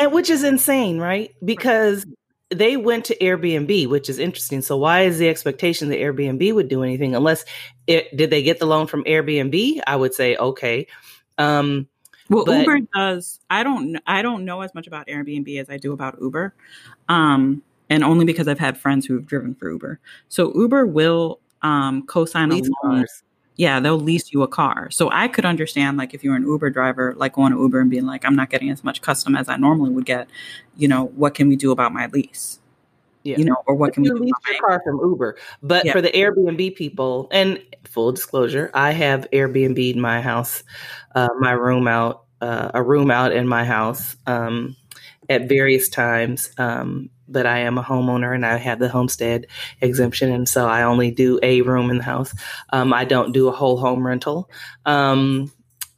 [0.00, 1.34] And which is insane, right?
[1.44, 2.06] Because
[2.50, 4.62] they went to Airbnb, which is interesting.
[4.62, 7.44] So why is the expectation that Airbnb would do anything unless
[7.86, 9.80] it did they get the loan from Airbnb?
[9.86, 10.86] I would say okay.
[11.36, 11.88] Um,
[12.30, 13.40] well, but, Uber does.
[13.50, 13.98] I don't.
[14.06, 16.54] I don't know as much about Airbnb as I do about Uber,
[17.08, 19.98] um, and only because I've had friends who have driven for Uber.
[20.28, 22.72] So Uber will um, co-sign a loan.
[22.82, 23.22] Cars.
[23.58, 24.88] Yeah, they'll lease you a car.
[24.90, 27.90] So I could understand, like, if you're an Uber driver, like going to Uber and
[27.90, 30.28] being like, "I'm not getting as much custom as I normally would get."
[30.76, 32.60] You know, what can we do about my lease?
[33.24, 33.36] Yeah.
[33.36, 35.36] You know, or what can we lease your car from Uber?
[35.60, 35.92] But yeah.
[35.92, 40.62] for the Airbnb people, and full disclosure, I have Airbnb in my house,
[41.16, 44.76] uh, my room out, uh, a room out in my house um,
[45.28, 46.50] at various times.
[46.58, 49.46] Um, but I am a homeowner and I have the homestead
[49.80, 52.34] exemption, and so I only do a room in the house.
[52.70, 54.50] Um, I don't do a whole home rental,
[54.86, 55.52] um,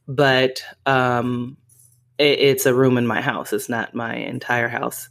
[0.09, 1.57] but um,
[2.18, 3.53] it, it's a room in my house.
[3.53, 5.09] It's not my entire house.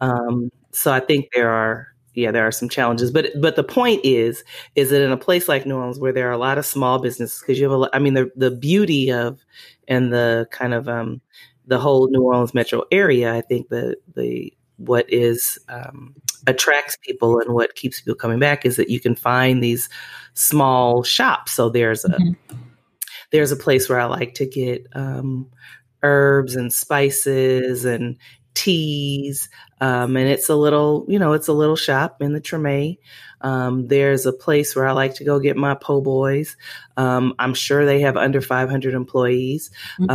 [0.00, 4.00] Um, so I think there are yeah there are some challenges but but the point
[4.02, 4.42] is
[4.74, 6.98] is that in a place like new orleans where there are a lot of small
[6.98, 9.44] businesses because you have a i mean the the beauty of
[9.86, 11.20] and the kind of um
[11.68, 16.14] the whole new orleans metro area i think the the what is um,
[16.46, 19.88] attracts people and what keeps people coming back is that you can find these
[20.34, 22.56] small shops so there's a mm-hmm.
[23.32, 25.50] there's a place where i like to get um,
[26.02, 28.16] herbs and spices and
[28.58, 29.48] teas.
[29.80, 32.98] Um, and it's a little, you know, it's a little shop in the Treme.
[33.40, 36.56] Um, there's a place where I like to go get my po' boys.
[36.96, 39.70] Um, I'm sure they have under 500 employees.
[40.00, 40.10] Mm-hmm.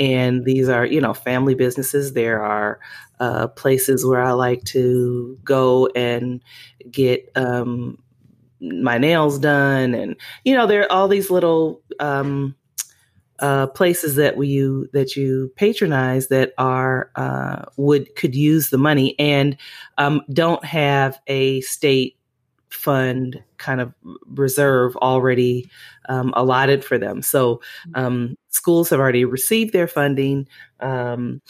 [0.00, 2.14] And these are, you know, family businesses.
[2.14, 2.80] There are
[3.20, 6.42] uh, places where I like to go and
[6.90, 8.02] get um,
[8.60, 9.94] my nails done.
[9.94, 12.56] And, you know, there are all these little, um,
[13.40, 18.76] uh, places that we you that you patronize that are uh, would could use the
[18.76, 19.56] money and
[19.96, 22.18] um, don't have a state
[22.68, 23.92] fund kind of
[24.26, 25.68] reserve already
[26.10, 27.22] um, allotted for them.
[27.22, 27.62] So
[27.94, 30.48] um, schools have already received their funding,
[30.80, 31.40] um,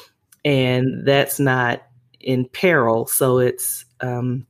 [0.45, 1.83] and that's not
[2.21, 3.07] in peril.
[3.07, 4.47] So it's um,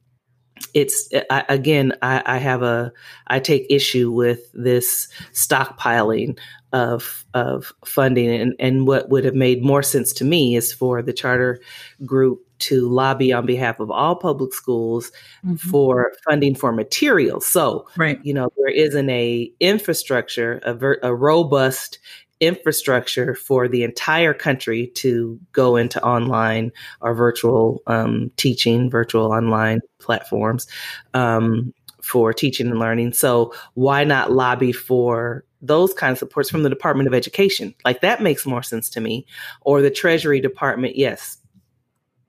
[0.75, 2.93] it's I, again I, I, have a
[3.29, 6.39] i take issue with this stockpiling
[6.73, 11.03] of of funding and, and what would have made more sense to me is for
[11.03, 11.61] the charter
[12.05, 15.11] group to lobby on behalf of all public schools
[15.45, 15.57] mm-hmm.
[15.57, 21.15] for funding for materials so right you know there isn't a infrastructure a, ver- a
[21.15, 21.99] robust
[22.41, 29.81] infrastructure for the entire country to go into online or virtual um, teaching, virtual online
[29.99, 30.67] platforms
[31.13, 33.13] um, for teaching and learning.
[33.13, 37.75] So why not lobby for those kind of supports from the Department of Education?
[37.85, 39.27] Like that makes more sense to me.
[39.61, 41.37] Or the Treasury Department, yes,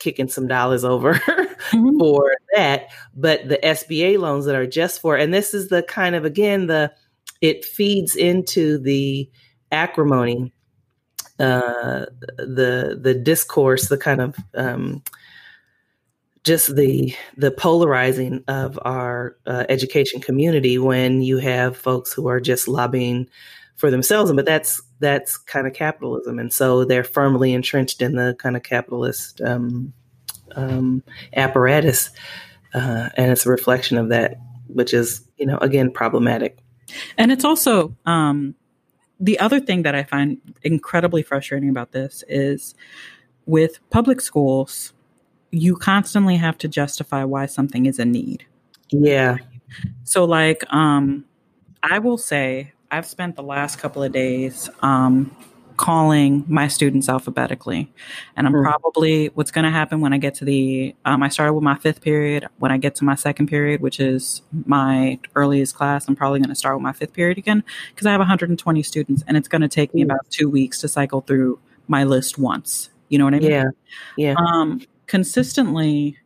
[0.01, 1.99] kicking some dollars over mm-hmm.
[1.99, 2.87] for that.
[3.15, 6.67] But the SBA loans that are just for, and this is the kind of again
[6.67, 6.91] the
[7.39, 9.29] it feeds into the
[9.71, 10.51] acrimony,
[11.39, 12.05] uh,
[12.37, 15.03] the the discourse, the kind of um,
[16.43, 22.39] just the the polarizing of our uh, education community when you have folks who are
[22.39, 23.27] just lobbying
[23.81, 28.35] for themselves, but that's that's kind of capitalism, and so they're firmly entrenched in the
[28.37, 29.91] kind of capitalist um,
[30.55, 31.03] um,
[31.35, 32.11] apparatus,
[32.75, 36.59] uh, and it's a reflection of that, which is you know again problematic.
[37.17, 38.53] And it's also um,
[39.19, 42.75] the other thing that I find incredibly frustrating about this is
[43.47, 44.93] with public schools,
[45.49, 48.45] you constantly have to justify why something is a need.
[48.89, 49.37] Yeah.
[50.03, 51.25] So, like, um,
[51.81, 55.35] I will say I've spent the last couple of days um,
[55.77, 57.91] calling my students alphabetically.
[58.35, 58.63] And I'm mm.
[58.63, 61.75] probably what's going to happen when I get to the, um, I started with my
[61.75, 62.47] fifth period.
[62.59, 66.49] When I get to my second period, which is my earliest class, I'm probably going
[66.49, 69.61] to start with my fifth period again because I have 120 students and it's going
[69.61, 72.89] to take me about two weeks to cycle through my list once.
[73.09, 73.51] You know what I mean?
[73.51, 73.65] Yeah.
[74.17, 74.35] Yeah.
[74.37, 76.17] Um, consistently,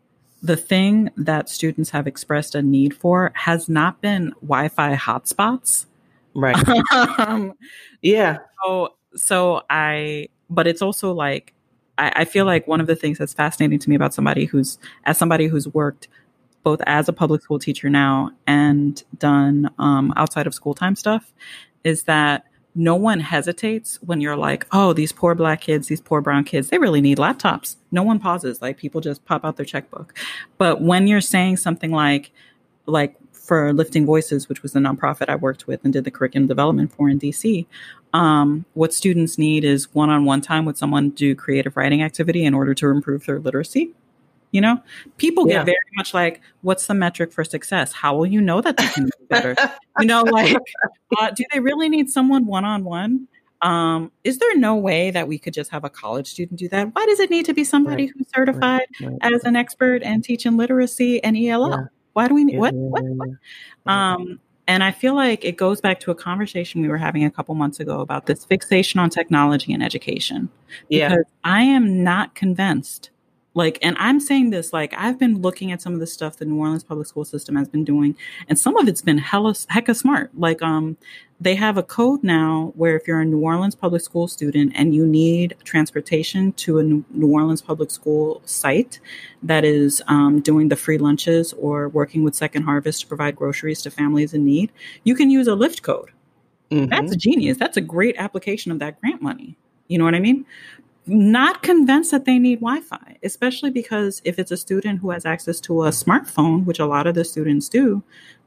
[0.44, 5.86] the thing that students have expressed a need for has not been Wi Fi hotspots.
[6.36, 6.56] Right.
[7.20, 7.54] um,
[8.02, 8.40] yeah.
[8.64, 11.54] So so I, but it's also like,
[11.98, 14.78] I, I feel like one of the things that's fascinating to me about somebody who's,
[15.06, 16.08] as somebody who's worked
[16.64, 21.32] both as a public school teacher now and done um, outside of school time stuff,
[21.84, 26.20] is that no one hesitates when you're like, oh, these poor black kids, these poor
[26.20, 27.78] brown kids, they really need laptops.
[27.92, 28.62] No one pauses.
[28.62, 30.14] Like people just pop out their checkbook.
[30.58, 32.32] But when you're saying something like,
[32.86, 33.16] like
[33.46, 36.92] for Lifting Voices, which was the nonprofit I worked with and did the curriculum development
[36.92, 37.66] for in DC,
[38.14, 42.02] um, what students need is one on one time with someone to do creative writing
[42.02, 43.92] activity in order to improve their literacy.
[44.52, 44.82] You know,
[45.18, 45.58] people yeah.
[45.58, 47.92] get very much like, what's the metric for success?
[47.92, 49.56] How will you know that they can do better?
[50.00, 50.56] you know, like,
[51.20, 53.28] uh, do they really need someone one on one?
[53.62, 56.96] Um, is there no way that we could just have a college student do that?
[56.96, 58.14] Why does it need to be somebody right.
[58.16, 59.10] who's certified right.
[59.10, 59.34] Right.
[59.34, 61.72] as an expert and teaching literacy and ELL?
[61.72, 61.86] Yeah.
[62.16, 63.30] Why do we need what, what, what?
[63.86, 67.30] Um, and I feel like it goes back to a conversation we were having a
[67.30, 70.50] couple months ago about this fixation on technology and education.
[70.90, 71.10] Yeah.
[71.10, 73.10] Because I am not convinced
[73.56, 76.46] like, and I'm saying this, like, I've been looking at some of the stuff the
[76.46, 78.16] New Orleans public school system has been doing,
[78.50, 80.30] and some of it's been hella, hecka smart.
[80.38, 80.98] Like, um,
[81.40, 84.96] they have a code now where if you're a New Orleans public school student and
[84.96, 89.00] you need transportation to a New Orleans public school site
[89.44, 93.82] that is um, doing the free lunches or working with Second Harvest to provide groceries
[93.82, 94.72] to families in need,
[95.04, 96.12] you can use a Lyft code.
[96.72, 96.90] Mm-hmm.
[96.90, 97.58] That's genius.
[97.58, 99.58] That's a great application of that grant money.
[99.88, 100.46] You know what I mean?
[101.08, 105.60] not convinced that they need Wi-Fi, especially because if it's a student who has access
[105.62, 108.04] to a smartphone, which a lot of the students do,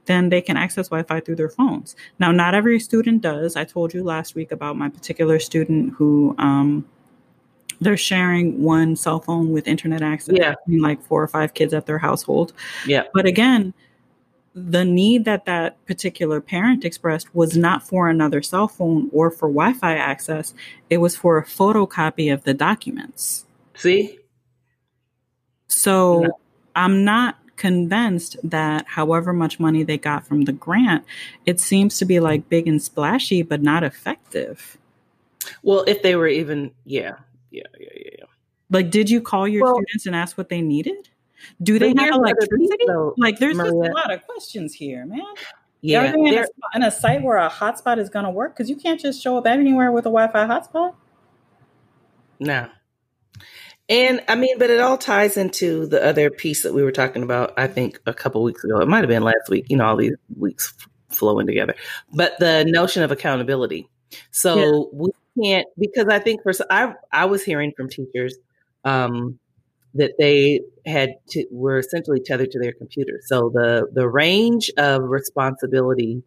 [0.09, 1.95] then they can access Wi-Fi through their phones.
[2.19, 3.55] Now, not every student does.
[3.55, 6.85] I told you last week about my particular student who um,
[7.81, 10.37] they're sharing one cell phone with internet access.
[10.37, 12.53] Yeah, like four or five kids at their household.
[12.87, 13.75] Yeah, but again,
[14.55, 19.49] the need that that particular parent expressed was not for another cell phone or for
[19.49, 20.55] Wi-Fi access.
[20.91, 23.45] It was for a photocopy of the documents.
[23.75, 24.19] See?
[25.69, 26.31] So no.
[26.75, 31.05] I'm not convinced that however much money they got from the grant,
[31.45, 34.79] it seems to be like big and splashy, but not effective.
[35.63, 37.17] Well, if they were even, yeah,
[37.51, 38.25] yeah, yeah, yeah.
[38.71, 41.09] Like, did you call your well, students and ask what they needed?
[41.63, 42.85] Do they have electricity?
[42.87, 43.73] Though, like, there's Maria.
[43.73, 45.23] just a lot of questions here, man.
[45.81, 46.45] Yeah, in a,
[46.75, 49.39] in a, site where a hotspot is going to work because you can't just show
[49.39, 50.95] up anywhere with a Wi-Fi hotspot.
[52.41, 52.69] No.
[53.89, 57.23] And I mean, but it all ties into the other piece that we were talking
[57.23, 57.55] about.
[57.57, 58.81] I think a couple weeks ago.
[58.81, 59.67] It might have been last week.
[59.69, 60.75] You know, all these weeks
[61.11, 61.75] flowing together.
[62.13, 63.89] But the notion of accountability.
[64.31, 64.83] So yeah.
[64.93, 65.11] we
[65.43, 68.37] can't because I think for I I was hearing from teachers
[68.85, 69.39] um,
[69.95, 73.21] that they had to were essentially tethered to their computer.
[73.25, 76.23] So the the range of responsibility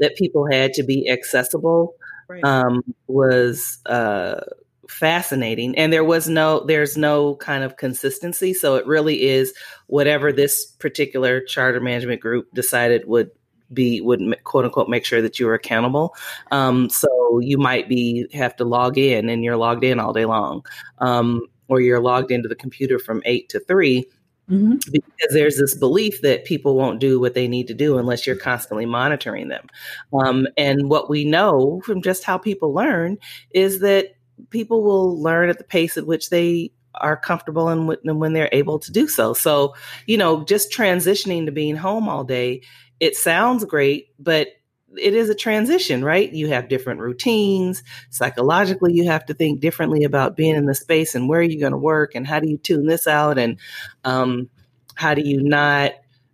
[0.00, 1.94] that people had to be accessible
[2.28, 2.44] right.
[2.44, 4.40] um, was uh,
[4.88, 8.52] fascinating, and there was no there's no kind of consistency.
[8.54, 9.54] So it really is
[9.86, 13.30] whatever this particular charter management group decided would
[13.72, 16.14] be would quote unquote make sure that you were accountable.
[16.50, 20.24] Um, so you might be have to log in, and you're logged in all day
[20.24, 20.64] long.
[20.98, 24.04] Um, or you're logged into the computer from eight to 3
[24.50, 24.76] mm-hmm.
[24.90, 28.36] because there's this belief that people won't do what they need to do unless you're
[28.36, 29.66] constantly monitoring them.
[30.12, 33.18] Um, and what we know from just how people learn
[33.50, 34.14] is that
[34.50, 38.78] people will learn at the pace at which they are comfortable and when they're able
[38.80, 39.34] to do so.
[39.34, 39.74] So,
[40.06, 42.62] you know, just transitioning to being home all day,
[42.98, 44.48] it sounds great, but
[44.96, 46.32] it is a transition, right?
[46.32, 47.82] You have different routines.
[48.10, 51.60] Psychologically, you have to think differently about being in the space and where are you
[51.60, 53.58] going to work and how do you tune this out and
[54.04, 54.48] um,
[54.94, 55.92] how do you not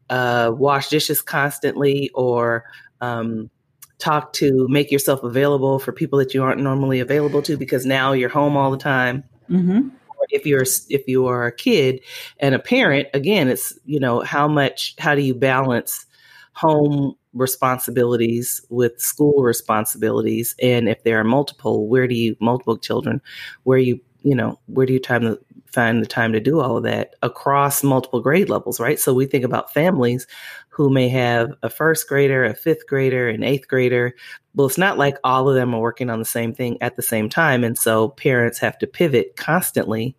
[0.09, 2.65] uh, wash dishes constantly or
[3.01, 3.51] um,
[3.99, 8.13] talk to make yourself available for people that you aren't normally available to because now
[8.13, 9.25] you're home all the time.
[9.51, 9.89] Mm-hmm.
[10.31, 12.01] If you're if you are a kid
[12.39, 16.07] and a parent, again, it's you know how much how do you balance
[16.55, 23.21] home responsibilities with school responsibilities and if there are multiple where do you multiple children
[23.65, 26.77] where you you know where do you time to find the time to do all
[26.77, 30.29] of that across multiple grade levels right so we think about families
[30.75, 34.14] who may have a first grader a fifth grader an eighth grader
[34.55, 37.03] well it's not like all of them are working on the same thing at the
[37.03, 40.16] same time and so parents have to pivot constantly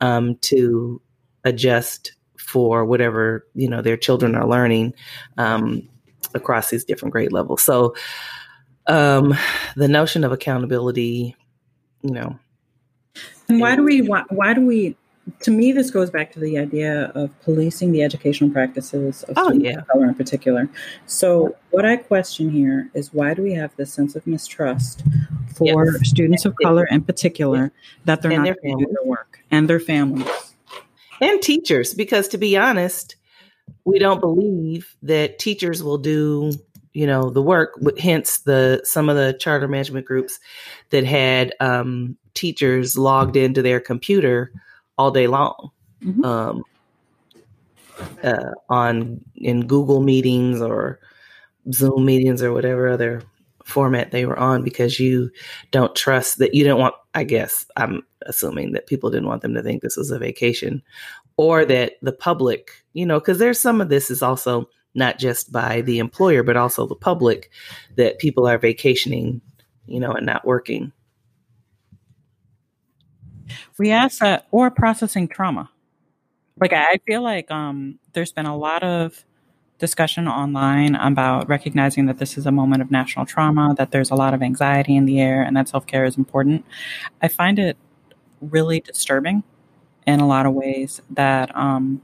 [0.00, 1.00] um, to
[1.44, 4.92] adjust for whatever you know their children are learning
[5.38, 5.88] um,
[6.34, 7.62] across these different grade levels.
[7.62, 7.94] So
[8.86, 9.34] um,
[9.76, 11.36] the notion of accountability,
[12.02, 12.38] you know.
[13.48, 14.96] And why do we why, why do we
[15.40, 19.48] to me this goes back to the idea of policing the educational practices of oh,
[19.48, 19.78] students yeah.
[19.78, 20.68] of color in particular.
[21.06, 25.02] So what I question here is why do we have this sense of mistrust
[25.54, 26.08] for yes.
[26.08, 27.72] students of color in particular
[28.04, 30.54] that they're and not doing their work and their families
[31.20, 33.16] and teachers because to be honest
[33.84, 36.52] we don't believe that teachers will do
[36.92, 40.40] you know the work hence the some of the charter management groups
[40.90, 44.52] that had um, teachers logged into their computer
[44.98, 45.70] all day long
[46.02, 46.24] mm-hmm.
[46.24, 46.62] um,
[48.22, 51.00] uh, on in google meetings or
[51.72, 53.22] zoom meetings or whatever other
[53.64, 55.30] format they were on because you
[55.70, 59.54] don't trust that you don't want i guess i'm assuming that people didn't want them
[59.54, 60.82] to think this was a vacation
[61.36, 65.52] or that the public you know because there's some of this is also not just
[65.52, 67.50] by the employer, but also the public,
[67.96, 69.40] that people are vacationing,
[69.86, 70.92] you know, and not working.
[73.78, 75.70] We ask that, or processing trauma.
[76.60, 79.24] Like I feel like um, there's been a lot of
[79.78, 84.14] discussion online about recognizing that this is a moment of national trauma, that there's a
[84.14, 86.64] lot of anxiety in the air, and that self care is important.
[87.22, 87.76] I find it
[88.40, 89.42] really disturbing
[90.06, 92.02] in a lot of ways that um,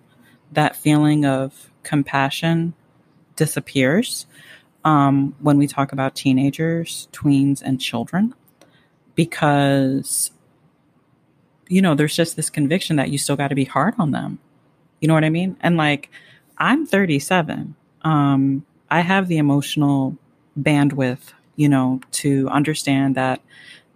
[0.52, 2.74] that feeling of compassion
[3.36, 4.26] disappears
[4.84, 8.34] um, when we talk about teenagers, tweens, and children
[9.14, 10.30] because,
[11.70, 14.40] you know, there's just this conviction that you still got to be hard on them.
[15.00, 15.56] You know what I mean?
[15.60, 16.10] And like,
[16.58, 17.76] I'm 37.
[18.02, 20.16] Um, I have the emotional
[20.60, 23.40] bandwidth, you know, to understand that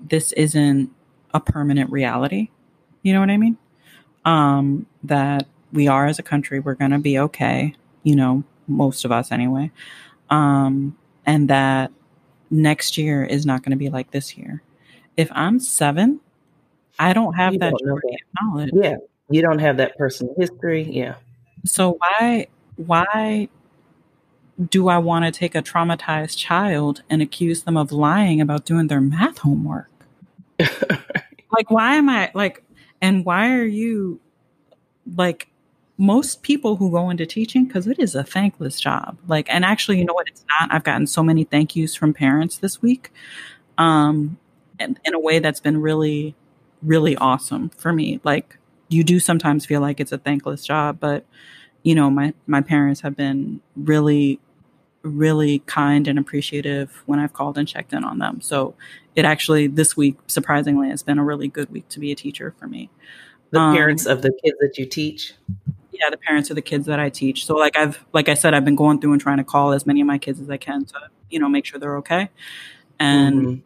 [0.01, 0.91] this isn't
[1.35, 2.51] a permanent reality.
[3.03, 3.59] You know what I mean?
[4.25, 7.75] Um, that we are as a country, we're going to be okay.
[8.05, 9.72] You know, most of us anyway.
[10.31, 10.97] Um,
[11.27, 11.91] and that
[12.51, 14.62] next year is not going to be like this year.
[15.16, 16.20] If I'm seven,
[16.99, 18.70] I don't have you that, don't that knowledge.
[18.72, 18.97] Yeah,
[19.30, 20.82] you don't have that personal history.
[20.82, 21.16] Yeah.
[21.64, 23.49] So why why
[24.70, 28.88] do I want to take a traumatized child and accuse them of lying about doing
[28.88, 29.90] their math homework?
[30.59, 32.62] like why am I like
[33.01, 34.20] and why are you
[35.16, 35.49] like
[35.97, 39.99] most people who go into teaching because it is a thankless job like and actually
[39.99, 43.12] you know what it's not i've gotten so many thank yous from parents this week
[43.78, 44.36] um
[44.80, 46.34] and in a way that's been really
[46.85, 48.59] really awesome for me like
[48.89, 51.24] you do sometimes feel like it's a thankless job but
[51.82, 54.39] you know my my parents have been really
[55.03, 58.74] really kind and appreciative when i've called and checked in on them so
[59.14, 62.55] it actually this week surprisingly has been a really good week to be a teacher
[62.59, 62.91] for me
[63.51, 65.35] the um, parents of the kids that you teach
[65.95, 67.47] yeah, the parents of the kids that I teach.
[67.47, 69.87] So like I've like I said, I've been going through and trying to call as
[69.87, 72.30] many of my kids as I can to, you know, make sure they're okay.
[72.99, 73.61] And mm-hmm.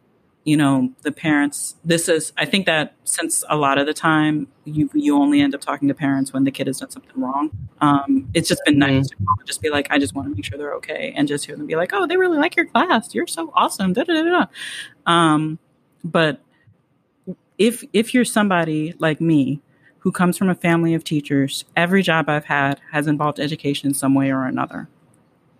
[0.49, 4.47] You know, the parents this is I think that since a lot of the time
[4.65, 7.51] you you only end up talking to parents when the kid has done something wrong.
[7.81, 9.25] Um, it's just been nice mm-hmm.
[9.25, 11.55] to just be like, I just want to make sure they're okay and just hear
[11.55, 13.13] them be like, Oh, they really like your class.
[13.13, 13.93] You're so awesome.
[13.93, 14.45] Da, da, da,
[15.05, 15.59] um,
[16.03, 16.41] but
[17.59, 19.61] if if you're somebody like me
[19.99, 23.93] who comes from a family of teachers, every job I've had has involved education in
[23.93, 24.89] some way or another.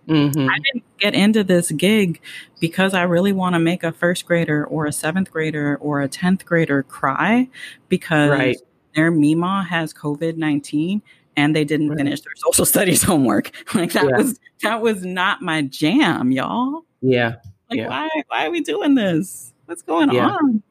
[0.08, 0.48] Mm-hmm.
[0.48, 2.20] I didn't get into this gig
[2.58, 6.08] because I really want to make a first grader or a seventh grader or a
[6.08, 7.48] 10th grader cry
[7.88, 8.56] because right.
[8.94, 11.02] their Mima has COVID 19
[11.36, 11.98] and they didn't right.
[11.98, 13.50] finish their social studies homework.
[13.74, 14.16] Like that yeah.
[14.16, 16.84] was that was not my jam, y'all.
[17.00, 17.36] Yeah.
[17.68, 17.88] Like yeah.
[17.88, 19.52] why why are we doing this?
[19.66, 20.28] What's going yeah.
[20.28, 20.62] on?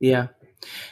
[0.00, 0.28] Yeah.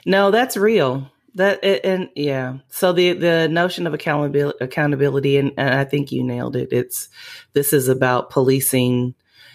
[0.06, 1.10] No, that's real.
[1.38, 2.58] That and yeah.
[2.68, 6.72] So the the notion of accountability, accountability, and, and I think you nailed it.
[6.72, 7.08] It's
[7.52, 9.14] this is about policing,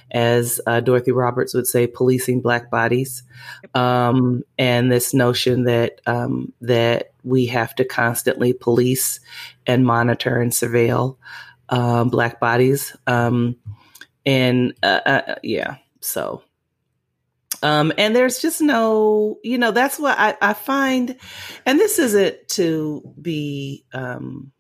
[0.10, 3.24] as uh, Dorothy Roberts would say, policing black bodies,
[3.76, 9.20] um, and this notion that um, that we have to constantly police
[9.68, 11.18] and monitor and surveil
[11.68, 13.58] um, black bodies, um,
[14.26, 15.76] and uh, uh, yeah.
[16.00, 16.44] So
[17.64, 21.18] um, and there's just no, you know, that's what I, I find,
[21.66, 24.52] and this isn't to be um,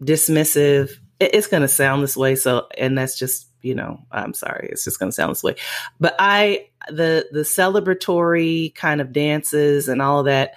[0.00, 0.90] dismissive.
[1.18, 2.36] It, it's going to sound this way.
[2.36, 5.56] So, and that's just, you know, I'm sorry, it's just going to sound this way.
[5.98, 10.54] But I, the the celebratory kind of dances and all of that,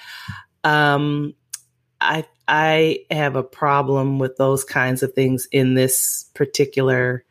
[0.64, 1.34] um,
[2.02, 7.24] I I have a problem with those kinds of things in this particular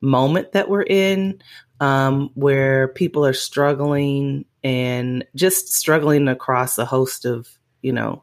[0.00, 1.40] moment that we're in
[1.82, 7.48] um, where people are struggling and just struggling across a host of,
[7.82, 8.22] you know,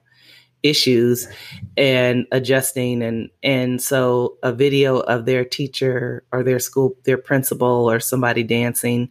[0.63, 1.27] issues
[1.75, 3.03] and adjusting.
[3.03, 8.43] And and so a video of their teacher or their school their principal or somebody
[8.43, 9.09] dancing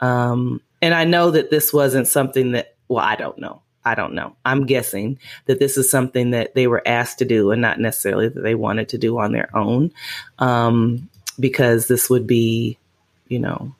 [0.00, 3.62] um and i know that this wasn't something that well i don't know.
[3.84, 4.36] I don't know.
[4.44, 8.28] I'm guessing that this is something that they were asked to do and not necessarily
[8.28, 9.92] that they wanted to do on their own
[10.38, 12.78] um because this would be
[13.28, 13.74] you know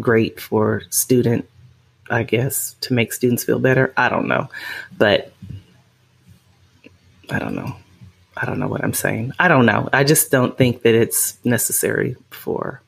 [0.00, 1.48] great for student,
[2.10, 3.92] I guess, to make students feel better.
[3.96, 4.48] I don't know.
[4.96, 5.32] But
[7.30, 7.76] I don't know.
[8.36, 9.32] I don't know what I'm saying.
[9.38, 9.88] I don't know.
[9.92, 12.80] I just don't think that it's necessary for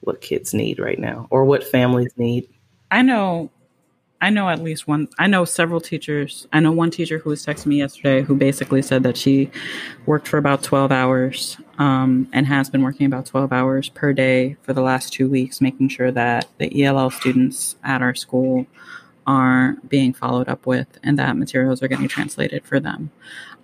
[0.00, 2.48] what kids need right now or what families need.
[2.90, 3.50] I know
[4.22, 5.08] I know at least one.
[5.18, 6.46] I know several teachers.
[6.52, 9.50] I know one teacher who was texting me yesterday who basically said that she
[10.06, 14.56] worked for about 12 hours um, and has been working about 12 hours per day
[14.62, 18.64] for the last two weeks, making sure that the ELL students at our school
[19.26, 23.10] are being followed up with and that materials are getting translated for them.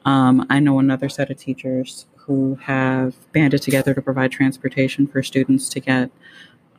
[0.05, 5.23] Um, I know another set of teachers who have banded together to provide transportation for
[5.23, 6.11] students to get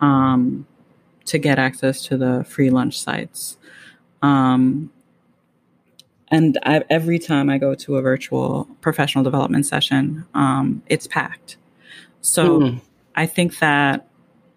[0.01, 0.67] um,
[1.25, 3.57] to get access to the free lunch sites.
[4.21, 4.91] Um,
[6.31, 11.57] and I, every time I go to a virtual professional development session, um, it's packed.
[12.21, 12.81] So mm.
[13.15, 14.07] I think that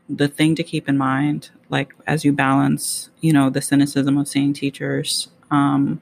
[0.08, 4.28] the thing to keep in mind, like as you balance, you know, the cynicism of
[4.28, 6.00] seeing teachers, um,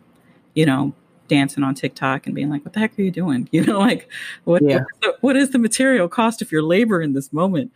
[0.55, 0.93] you know,
[1.29, 4.09] dancing on TikTok and being like, "What the heck are you doing?" You know, like,
[4.45, 4.79] what yeah.
[4.79, 7.73] what, is the, what is the material cost of your labor in this moment?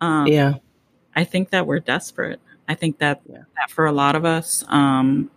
[0.00, 0.54] Um, yeah,
[1.14, 2.40] I think that we're desperate.
[2.68, 3.42] I think that, yeah.
[3.56, 5.30] that for a lot of us, um,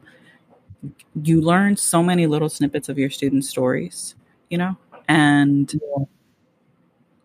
[1.23, 4.15] you learn so many little snippets of your students' stories,
[4.49, 4.77] you know,
[5.07, 6.05] and yeah.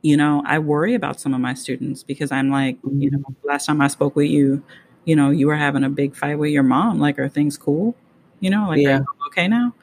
[0.02, 3.00] you know, I worry about some of my students because I'm like, mm-hmm.
[3.00, 3.48] you know, mm-hmm.
[3.48, 4.62] last time I spoke with you,
[5.05, 6.98] you know, you were having a big fight with your mom.
[6.98, 7.94] Like, are things cool?
[8.40, 9.00] You know, like, yeah.
[9.28, 9.74] okay now?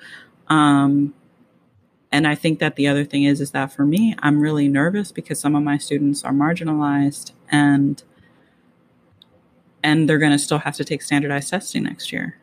[0.47, 1.13] Um,
[2.11, 5.11] and I think that the other thing is, is that for me, I'm really nervous
[5.11, 8.03] because some of my students are marginalized and
[9.83, 12.37] and they're going to still have to take standardized testing next year.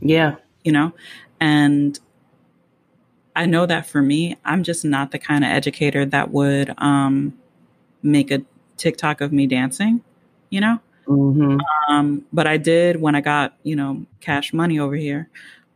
[0.00, 0.36] Yeah.
[0.64, 0.92] You know,
[1.40, 1.98] and
[3.34, 7.38] I know that for me, I'm just not the kind of educator that would um,
[8.02, 8.42] make a
[8.76, 10.02] TikTok of me dancing,
[10.50, 10.78] you know?
[11.06, 11.58] Mm-hmm.
[11.88, 15.28] Um, but I did when I got, you know, cash money over here.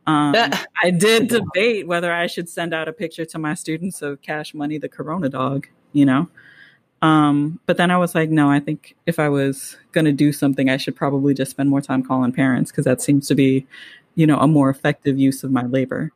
[0.07, 0.35] Um,
[0.83, 4.55] I did debate whether I should send out a picture to my students of Cash
[4.55, 6.29] Money, the Corona dog, you know?
[7.03, 10.33] Um, but then I was like, no, I think if I was going to do
[10.33, 13.67] something, I should probably just spend more time calling parents because that seems to be,
[14.15, 16.13] you know, a more effective use of my labor.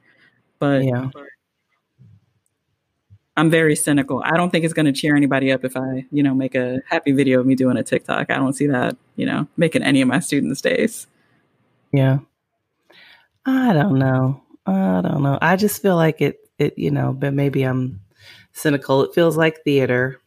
[0.58, 1.10] But yeah.
[3.36, 4.22] I'm very cynical.
[4.24, 6.80] I don't think it's going to cheer anybody up if I, you know, make a
[6.88, 8.30] happy video of me doing a TikTok.
[8.30, 11.06] I don't see that, you know, making any of my students' days.
[11.92, 12.18] Yeah.
[13.46, 14.42] I don't know.
[14.66, 15.38] I don't know.
[15.40, 18.00] I just feel like it, it, you know, but maybe I'm
[18.52, 19.02] cynical.
[19.02, 20.20] It feels like theater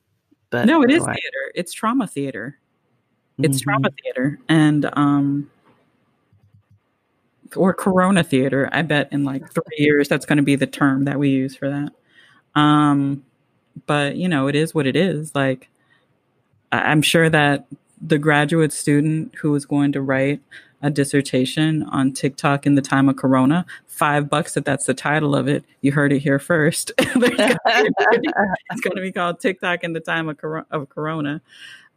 [0.54, 1.52] but no, it is theater.
[1.56, 2.60] It's trauma theater.
[3.40, 3.64] It's mm-hmm.
[3.64, 5.50] trauma theater, and um,
[7.56, 8.70] or Corona theater.
[8.72, 11.56] I bet in like three years that's going to be the term that we use
[11.56, 11.94] for that.
[12.54, 13.26] Um,
[13.88, 15.34] but you know, it is what it is.
[15.34, 15.70] Like,
[16.72, 17.66] I'm sure that
[18.00, 20.40] the graduate student who is going to write
[20.84, 23.66] a dissertation on TikTok in the time of Corona.
[23.88, 25.64] Five bucks if that's the title of it.
[25.82, 26.92] You heard it here first.
[27.00, 31.42] it's going to be called TikTok in the time of, cor- of Corona.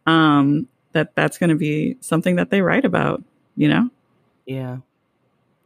[0.07, 3.22] Um, that that's going to be something that they write about.
[3.57, 3.91] You know.
[4.47, 4.78] Yeah.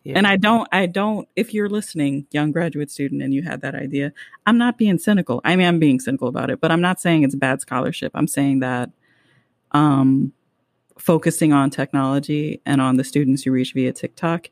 [0.02, 0.16] Yeah.
[0.16, 3.74] And I don't, I don't, if you're listening, young graduate student, and you had that
[3.74, 4.14] idea,
[4.46, 5.42] I'm not being cynical.
[5.44, 8.12] I mean, I'm being cynical about it, but I'm not saying it's bad scholarship.
[8.14, 8.90] I'm saying that,
[9.72, 10.32] um,
[11.00, 14.48] focusing on technology and on the students you reach via TikTok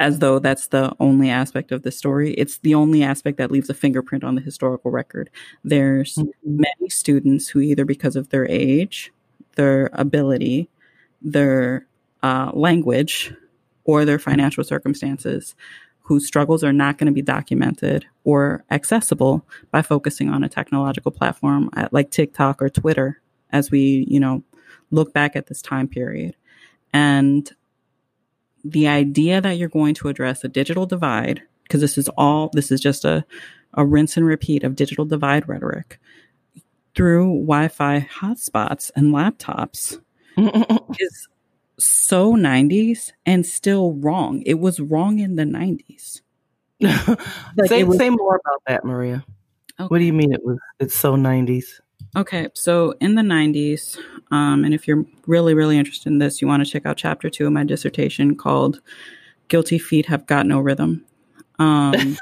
[0.00, 2.32] as though that's the only aspect of the story.
[2.34, 5.28] It's the only aspect that leaves a fingerprint on the historical record.
[5.64, 6.30] There's mm-hmm.
[6.44, 9.12] many students who, either because of their age,
[9.56, 10.68] their ability,
[11.20, 11.86] their
[12.22, 13.34] uh, language,
[13.84, 15.56] or their financial circumstances,
[16.02, 21.10] whose struggles are not going to be documented or accessible by focusing on a technological
[21.10, 23.20] platform like TikTok or Twitter,
[23.50, 24.44] as we, you know,
[24.90, 26.34] look back at this time period.
[26.92, 27.50] And
[28.64, 32.70] the idea that you're going to address a digital divide, because this is all, this
[32.70, 33.24] is just a,
[33.74, 35.98] a rinse and repeat of digital divide rhetoric
[36.94, 40.00] through Wi Fi hotspots and laptops
[40.98, 41.28] is
[41.78, 44.42] so 90s and still wrong.
[44.44, 46.22] It was wrong in the 90s.
[46.80, 49.24] like say, was, say more about that, Maria.
[49.78, 49.86] Okay.
[49.86, 51.80] What do you mean it was it's so 90s?
[52.16, 53.98] Okay, so in the 90s,
[54.30, 57.28] um, and if you're really, really interested in this, you want to check out chapter
[57.28, 58.80] two of my dissertation called
[59.48, 61.04] Guilty Feet Have Got No Rhythm.
[61.58, 62.16] Um,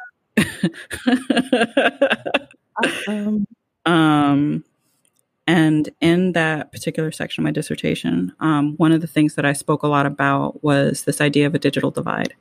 [3.09, 3.47] um,
[3.87, 4.65] um,
[5.47, 9.53] and in that particular section of my dissertation, um, one of the things that I
[9.53, 12.35] spoke a lot about was this idea of a digital divide.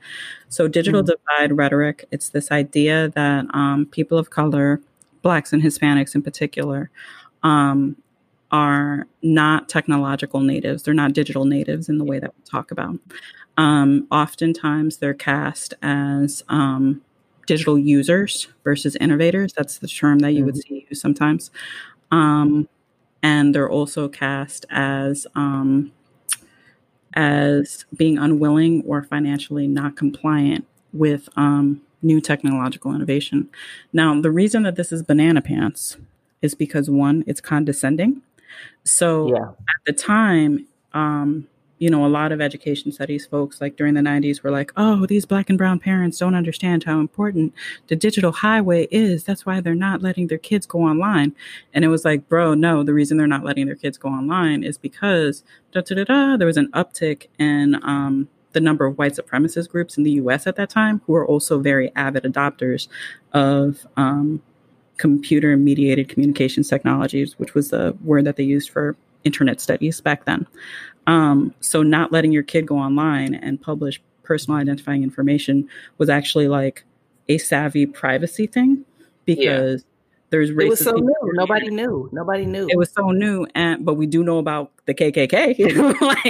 [0.49, 1.11] So, digital mm-hmm.
[1.37, 4.81] divide rhetoric, it's this idea that um, people of color,
[5.21, 6.89] Blacks and Hispanics in particular,
[7.45, 7.95] um,
[8.51, 10.83] are not technological natives.
[10.83, 12.97] They're not digital natives in the way that we talk about.
[13.57, 17.01] Um, oftentimes, they're cast as um,
[17.45, 19.53] digital users versus innovators.
[19.53, 20.75] That's the term that you would mm-hmm.
[20.75, 21.51] see used sometimes.
[22.11, 22.67] Um,
[23.21, 25.91] and they're also cast as um,
[27.13, 33.49] as being unwilling or financially not compliant with um, new technological innovation.
[33.93, 35.97] Now, the reason that this is banana pants
[36.45, 38.21] is because one, it's condescending.
[38.85, 39.49] So yeah.
[39.49, 41.47] at the time, um,
[41.79, 45.05] you know, a lot of education studies folks, like during the 90s, were like, oh,
[45.05, 47.53] these black and brown parents don't understand how important
[47.87, 49.25] the digital highway is.
[49.25, 51.35] That's why they're not letting their kids go online.
[51.73, 54.63] And it was like, bro, no, the reason they're not letting their kids go online
[54.63, 55.43] is because
[55.73, 59.69] da da da da, there was an uptick in um, the number of white supremacist
[59.69, 62.87] groups in the US at that time who were also very avid adopters
[63.33, 64.41] of um,
[64.97, 70.25] computer mediated communications technologies, which was the word that they used for internet studies back
[70.25, 70.45] then.
[71.07, 75.67] Um, so not letting your kid go online and publish personal identifying information
[75.97, 76.83] was actually like
[77.29, 78.85] a savvy privacy thing
[79.25, 79.83] because.
[80.35, 80.49] There's.
[80.49, 81.31] It was so new.
[81.33, 82.09] Nobody knew.
[82.11, 82.67] Nobody knew.
[82.69, 86.25] It was so new, and but we do know about the KKK, like,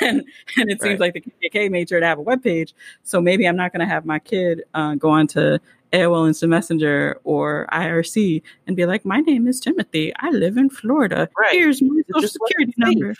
[0.00, 0.24] and
[0.56, 2.74] and it seems like the KKK made sure to have a web page.
[3.04, 5.60] So maybe I'm not going to have my kid uh, go on to
[5.92, 10.12] AOL Instant Messenger or IRC and be like, "My name is Timothy.
[10.16, 11.28] I live in Florida.
[11.38, 11.52] Right.
[11.52, 13.14] Here's my social security number."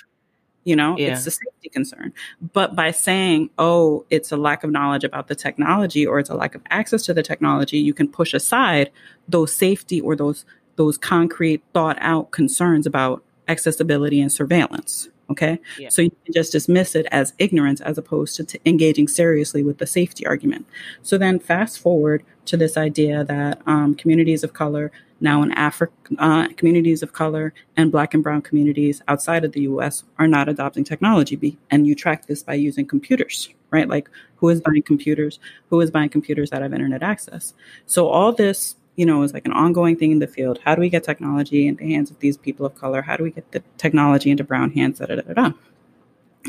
[0.64, 1.12] You know, yeah.
[1.12, 2.12] it's a safety concern.
[2.52, 6.34] But by saying, oh, it's a lack of knowledge about the technology or it's a
[6.34, 8.90] lack of access to the technology, you can push aside
[9.28, 10.44] those safety or those
[10.76, 15.08] those concrete thought out concerns about accessibility and surveillance.
[15.30, 15.58] Okay.
[15.78, 15.88] Yeah.
[15.88, 19.78] So you can just dismiss it as ignorance as opposed to t- engaging seriously with
[19.78, 20.66] the safety argument.
[21.02, 24.92] So then fast forward to this idea that um, communities of color
[25.24, 29.62] now in Africa, uh, communities of color and black and brown communities outside of the
[29.62, 31.58] US are not adopting technology.
[31.70, 33.88] And you track this by using computers, right?
[33.88, 35.40] Like who is buying computers?
[35.70, 37.54] Who is buying computers that have internet access?
[37.86, 40.60] So all this you know, is like an ongoing thing in the field.
[40.64, 43.02] How do we get technology in the hands of these people of color?
[43.02, 45.00] How do we get the technology into brown hands?
[45.00, 45.52] Da, da, da, da.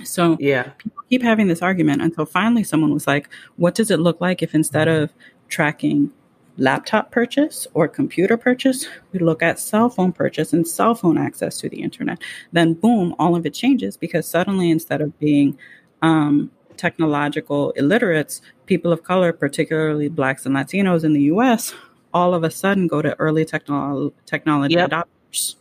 [0.03, 3.99] So yeah, people keep having this argument until finally someone was like, what does it
[3.99, 5.11] look like if instead of
[5.47, 6.11] tracking
[6.57, 11.57] laptop purchase or computer purchase, we look at cell phone purchase and cell phone access
[11.59, 12.21] to the internet.
[12.51, 15.57] Then, boom, all of it changes because suddenly, instead of being
[16.01, 21.73] um, technological illiterates, people of color, particularly Blacks and Latinos in the US,
[22.13, 24.89] all of a sudden go to early technolo- technology yep.
[24.89, 25.55] adopters.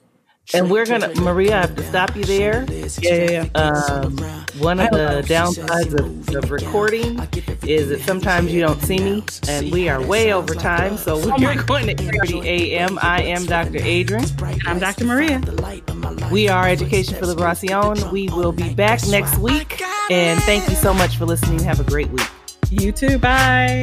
[0.53, 2.65] And we're gonna, Maria, I have to stop you there.
[2.69, 3.61] Yeah, yeah, yeah.
[3.61, 7.19] Um, one of the downsides of, of, recording
[7.67, 10.97] is that sometimes you don't see me, and we are way over time.
[10.97, 12.99] So we're oh going to 30 a.m.
[13.03, 13.79] I am Dr.
[13.79, 14.25] Adrian.
[14.41, 15.05] And I'm Dr.
[15.05, 15.43] Maria.
[16.31, 18.13] We are Education for Liberacion.
[18.13, 19.83] We will be back next week.
[20.11, 21.59] And thank you so much for listening.
[21.61, 22.29] Have a great week.
[22.71, 23.19] You too.
[23.19, 23.83] Bye.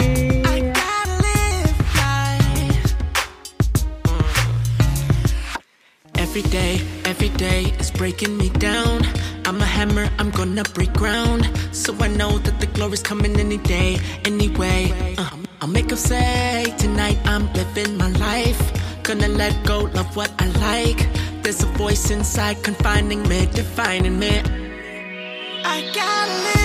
[6.15, 9.01] Every day, every day is breaking me down.
[9.81, 11.49] I'm hammer, I'm gonna break ground.
[11.71, 15.15] So I know that the glory's coming any day, anyway.
[15.17, 15.27] Uh,
[15.59, 18.61] I'll make them say tonight I'm living my life.
[19.01, 21.01] Gonna let go, love what I like.
[21.41, 24.43] There's a voice inside confining me, defining me.
[25.65, 26.60] I gotta live.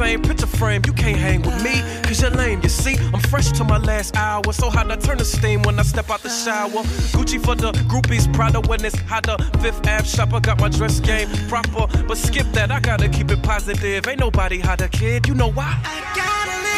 [0.00, 0.80] Same picture frame.
[0.86, 1.74] You can't hang with me,
[2.04, 2.60] cause you're lame.
[2.62, 4.50] You see, I'm fresh to my last hour.
[4.52, 6.82] So hot I turn the steam when I step out the shower.
[7.14, 9.24] Gucci for the groupies, Prada when it's hot.
[9.24, 11.84] The fifth Ave shopper got my dress game proper.
[12.08, 14.08] But skip that, I gotta keep it positive.
[14.08, 15.28] Ain't nobody hotter, kid.
[15.28, 15.70] You know why?
[15.84, 16.69] I gotta